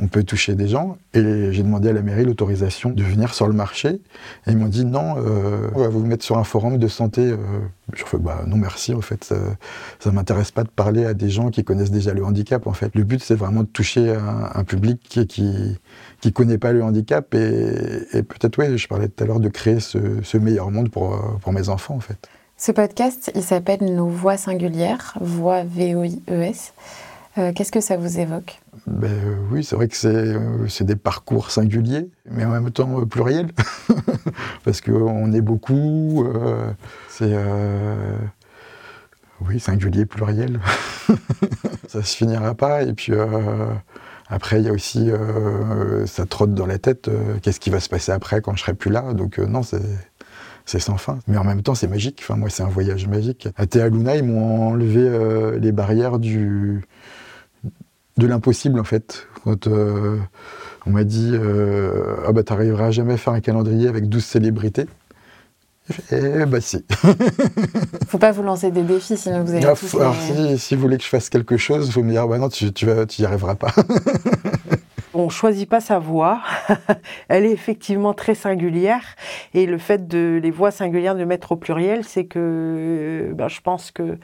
on 0.00 0.06
peut 0.08 0.24
toucher 0.24 0.54
des 0.54 0.68
gens. 0.68 0.96
Et 1.14 1.52
j'ai 1.52 1.62
demandé 1.62 1.88
à 1.88 1.92
la 1.92 2.02
mairie 2.02 2.24
l'autorisation 2.24 2.90
de 2.90 3.02
venir 3.02 3.34
sur 3.34 3.46
le 3.46 3.52
marché. 3.52 4.00
Et 4.46 4.50
ils 4.50 4.56
m'ont 4.56 4.68
dit 4.68 4.84
non, 4.84 5.16
euh, 5.18 5.68
on 5.74 5.80
va 5.80 5.88
vous 5.88 6.04
mettre 6.04 6.24
sur 6.24 6.38
un 6.38 6.44
forum 6.44 6.78
de 6.78 6.88
santé. 6.88 7.34
Euh. 7.92 7.96
Je 7.96 8.04
fais 8.04 8.18
bah 8.18 8.42
non 8.46 8.56
merci 8.56 8.94
en 8.94 9.00
fait, 9.00 9.24
ça, 9.24 9.36
ça 9.98 10.12
m'intéresse 10.12 10.50
pas 10.50 10.64
de 10.64 10.68
parler 10.68 11.04
à 11.04 11.14
des 11.14 11.30
gens 11.30 11.50
qui 11.50 11.64
connaissent 11.64 11.90
déjà 11.90 12.14
le 12.14 12.24
handicap 12.24 12.66
en 12.66 12.72
fait. 12.72 12.94
Le 12.94 13.04
but 13.04 13.22
c'est 13.22 13.34
vraiment 13.34 13.62
de 13.62 13.68
toucher 13.68 14.14
un, 14.54 14.64
public 14.64 15.00
qui, 15.28 15.78
qui 16.20 16.32
connaît 16.32 16.58
pas 16.58 16.72
le 16.72 16.82
handicap 16.82 17.34
et, 17.34 18.22
peut-être 18.22 18.58
oui, 18.58 18.76
je 18.78 18.88
parlais 18.88 19.08
tout 19.08 19.24
à 19.24 19.26
l'heure 19.26 19.40
de 19.40 19.48
créer 19.48 19.80
ce, 19.80 20.36
meilleur 20.38 20.70
monde 20.70 20.90
pour 20.90 21.38
pour 21.40 21.52
mes 21.52 21.68
enfants 21.68 21.94
en 21.94 22.00
fait. 22.00 22.28
Ce 22.56 22.72
podcast, 22.72 23.32
il 23.34 23.42
s'appelle 23.42 23.82
Nos 23.82 24.06
voix 24.06 24.36
singulières, 24.36 25.16
voix 25.20 25.64
V-O-I-E-S. 25.64 26.74
Euh, 27.38 27.52
qu'est-ce 27.52 27.70
que 27.70 27.80
ça 27.80 27.96
vous 27.96 28.18
évoque 28.18 28.60
ben, 28.86 29.08
euh, 29.08 29.36
Oui, 29.52 29.62
c'est 29.62 29.76
vrai 29.76 29.86
que 29.86 30.06
euh, 30.06 30.66
c'est 30.68 30.84
des 30.84 30.96
parcours 30.96 31.50
singuliers, 31.50 32.10
mais 32.28 32.44
en 32.44 32.50
même 32.50 32.70
temps 32.72 33.06
pluriels, 33.06 33.50
parce 34.64 34.80
qu'on 34.80 35.32
est 35.32 35.40
beaucoup. 35.40 36.26
c'est 37.08 37.36
oui, 39.42 39.60
singulier, 39.60 40.06
pluriel. 40.06 40.60
ça 41.88 42.02
se 42.02 42.16
finira 42.16 42.54
pas, 42.54 42.82
et 42.82 42.92
puis. 42.92 43.12
Après, 44.32 44.60
il 44.60 44.66
y 44.66 44.68
a 44.68 44.72
aussi, 44.72 45.10
ça 46.06 46.24
trotte 46.24 46.54
dans 46.54 46.66
la 46.66 46.78
tête, 46.78 47.10
qu'est-ce 47.42 47.58
qui 47.58 47.70
va 47.70 47.80
se 47.80 47.88
passer 47.88 48.12
après 48.12 48.40
quand 48.40 48.54
je 48.54 48.62
serai 48.62 48.74
plus 48.74 48.90
là 48.90 49.12
Donc 49.12 49.38
non, 49.38 49.62
c'est 49.62 50.78
sans 50.78 50.98
fin. 50.98 51.18
Mais 51.26 51.36
en 51.36 51.42
même 51.42 51.62
temps, 51.62 51.74
c'est 51.74 51.88
magique. 51.88 52.20
Enfin, 52.22 52.36
moi, 52.36 52.48
c'est 52.48 52.62
un 52.62 52.68
voyage 52.68 53.08
magique. 53.08 53.48
À 53.56 53.88
Luna, 53.88 54.14
ils 54.14 54.22
m'ont 54.22 54.68
enlevé 54.68 55.58
les 55.58 55.72
barrières 55.72 56.20
du, 56.20 56.84
de 58.16 58.26
l'impossible 58.26 58.78
en 58.78 58.84
fait. 58.84 59.26
Quand 59.44 59.66
euh, 59.66 60.18
on 60.86 60.90
m'a 60.90 61.04
dit 61.04 61.30
euh, 61.32 62.16
Ah 62.26 62.32
bah 62.32 62.42
t'arriveras 62.42 62.90
jamais 62.90 63.14
à 63.14 63.16
faire 63.16 63.32
un 63.32 63.40
calendrier 63.40 63.88
avec 63.88 64.08
12 64.08 64.24
célébrités. 64.24 64.86
Eh 66.12 66.46
bah 66.46 66.60
si. 66.60 66.84
faut 68.06 68.18
pas 68.18 68.30
vous 68.30 68.42
lancer 68.42 68.70
des 68.70 68.82
défis 68.82 69.16
sinon 69.16 69.42
vous 69.42 69.52
allez. 69.54 69.64
Ah, 69.64 69.74
alors, 69.98 70.14
si, 70.56 70.74
vous 70.76 70.80
voulez 70.82 70.98
que 70.98 71.04
je 71.04 71.08
fasse 71.08 71.28
quelque 71.28 71.56
chose, 71.56 71.88
il 71.88 71.92
faut 71.92 72.02
me 72.02 72.12
dire 72.12 72.28
bah 72.28 72.38
non 72.38 72.48
tu, 72.48 72.72
tu, 72.72 72.86
vas, 72.86 73.06
tu 73.06 73.22
y 73.22 73.24
arriveras 73.24 73.56
pas. 73.56 73.74
On 75.12 75.28
choisit 75.28 75.68
pas 75.68 75.80
sa 75.80 75.98
voix. 75.98 76.40
Elle 77.28 77.44
est 77.44 77.50
effectivement 77.50 78.14
très 78.14 78.36
singulière. 78.36 79.16
Et 79.54 79.66
le 79.66 79.76
fait 79.78 80.06
de 80.06 80.38
les 80.40 80.52
voix 80.52 80.70
singulières 80.70 81.16
de 81.16 81.24
mettre 81.24 81.52
au 81.52 81.56
pluriel, 81.56 82.04
c'est 82.04 82.26
que 82.26 83.32
ben, 83.34 83.48
je 83.48 83.60
pense 83.60 83.90
que 83.90 84.18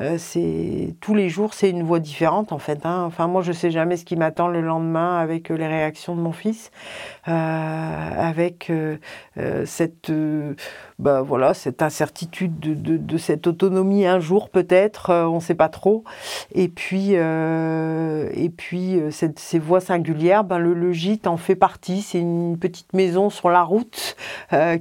euh, 0.00 0.16
c'est 0.18 0.94
tous 1.00 1.14
les 1.14 1.28
jours, 1.28 1.52
c'est 1.52 1.68
une 1.68 1.82
voix 1.82 2.00
différente 2.00 2.52
en 2.52 2.58
fait. 2.58 2.86
Hein. 2.86 3.04
Enfin, 3.06 3.26
moi, 3.26 3.42
je 3.42 3.52
sais 3.52 3.70
jamais 3.70 3.98
ce 3.98 4.04
qui 4.04 4.16
m'attend 4.16 4.48
le 4.48 4.62
lendemain 4.62 5.18
avec 5.18 5.50
euh, 5.50 5.56
les 5.56 5.66
réactions 5.66 6.16
de 6.16 6.20
mon 6.20 6.32
fils, 6.32 6.70
euh, 7.28 7.32
avec 7.32 8.72
cette, 9.64 10.12
ben, 10.98 11.22
voilà, 11.22 11.54
cette 11.54 11.82
incertitude 11.82 12.58
de, 12.60 12.96
de, 12.96 13.18
cette 13.18 13.46
autonomie 13.46 14.06
un 14.06 14.20
jour 14.20 14.48
peut-être, 14.48 15.12
on 15.12 15.36
ne 15.36 15.40
sait 15.40 15.54
pas 15.54 15.68
trop. 15.68 16.04
Et 16.54 16.68
puis, 16.68 17.12
et 17.12 18.50
puis 18.56 19.00
ces 19.10 19.58
voix 19.58 19.80
singulières, 19.80 20.29
ben, 20.44 20.58
le, 20.58 20.74
le, 20.74 20.92
gîte 20.92 21.26
en 21.26 21.36
fait 21.36 21.54
partie. 21.54 22.02
C'est 22.02 22.20
une 22.20 22.58
petite 22.58 22.92
maison 22.92 23.30
sur 23.30 23.50
la 23.50 23.62
route 23.62 24.16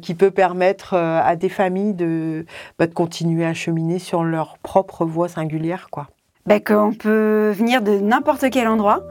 qui 0.01 0.15
peut 0.15 0.31
permettre 0.31 0.95
à 0.95 1.35
des 1.35 1.49
familles 1.49 1.93
de, 1.93 2.45
ben, 2.77 2.87
de 2.87 2.93
continuer 2.93 3.45
à 3.45 3.53
cheminer 3.53 3.99
sur 3.99 4.23
leur 4.23 4.57
propre 4.57 5.05
voix 5.05 5.27
singulière, 5.27 5.89
quoi. 5.91 6.07
Bah, 6.45 6.59
qu'on 6.59 6.93
peut 6.93 7.51
venir 7.51 7.81
de 7.81 7.99
n'importe 7.99 8.49
quel 8.49 8.67
endroit, 8.67 9.03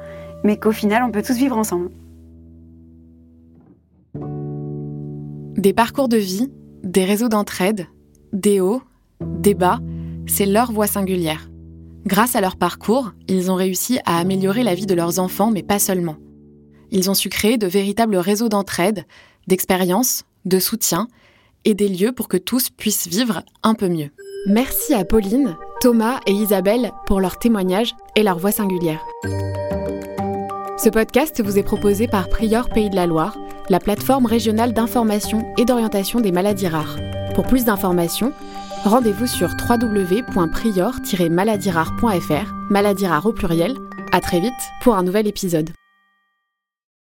mais 0.45 0.57
qu'au 0.57 0.73
final, 0.73 1.05
on 1.05 1.11
peut 1.11 1.23
tous 1.23 1.37
vivre 1.37 1.57
ensemble. 1.57 1.91
Des 5.57 5.73
parcours 5.73 6.09
de 6.09 6.17
vie, 6.17 6.53
des 6.83 7.05
réseaux 7.05 7.29
d'entraide, 7.29 7.87
des 8.33 8.61
hauts, 8.61 8.83
des 9.21 9.55
bas, 9.55 9.79
c'est 10.27 10.47
leur 10.47 10.73
voix 10.73 10.87
singulière. 10.87 11.49
Grâce 12.07 12.37
à 12.37 12.41
leur 12.41 12.57
parcours, 12.57 13.13
ils 13.29 13.51
ont 13.51 13.55
réussi 13.55 13.99
à 14.05 14.19
améliorer 14.19 14.63
la 14.63 14.75
vie 14.75 14.87
de 14.87 14.95
leurs 14.95 15.19
enfants, 15.19 15.51
mais 15.51 15.63
pas 15.63 15.79
seulement. 15.79 16.17
Ils 16.91 17.11
ont 17.11 17.15
su 17.15 17.29
créer 17.29 17.59
de 17.59 17.67
véritables 17.67 18.17
réseaux 18.17 18.49
d'entraide, 18.49 19.05
d'expérience, 19.47 20.25
de 20.45 20.59
soutien 20.59 21.09
et 21.65 21.75
des 21.75 21.89
lieux 21.89 22.13
pour 22.13 22.29
que 22.29 22.37
tous 22.37 22.71
puissent 22.71 23.09
vivre 23.09 23.43
un 23.63 23.75
peu 23.75 23.89
mieux. 23.89 24.11
Merci 24.47 24.95
à 24.95 25.05
Pauline, 25.05 25.57
Thomas 25.81 26.21
et 26.27 26.33
Isabelle 26.33 26.93
pour 27.07 27.21
leurs 27.21 27.39
témoignages 27.39 27.95
et 28.17 28.23
leur 28.23 28.39
voix 28.39 28.53
singulière. 28.53 29.05
Ce 30.79 30.89
podcast 30.89 31.43
vous 31.43 31.59
est 31.59 31.65
proposé 31.65 32.07
par 32.07 32.29
Prior 32.29 32.69
Pays 32.69 32.89
de 32.89 32.97
la 32.97 33.07
Loire, 33.07 33.37
la 33.69 33.81
plateforme 33.81 34.27
régionale 34.27 34.73
d'information 34.73 35.45
et 35.59 35.65
d'orientation 35.65 36.21
des 36.21 36.31
maladies 36.31 36.69
rares. 36.69 36.97
Pour 37.35 37.45
plus 37.45 37.65
d'informations, 37.65 38.33
rendez-vous 38.85 39.27
sur 39.27 39.51
www.prior-maladiesrares.fr, 39.69 42.55
maladies 42.71 43.07
rares 43.07 43.27
au 43.27 43.33
pluriel. 43.33 43.77
À 44.13 44.21
très 44.21 44.41
vite 44.41 44.53
pour 44.81 44.95
un 44.95 45.03
nouvel 45.03 45.27
épisode. 45.27 45.71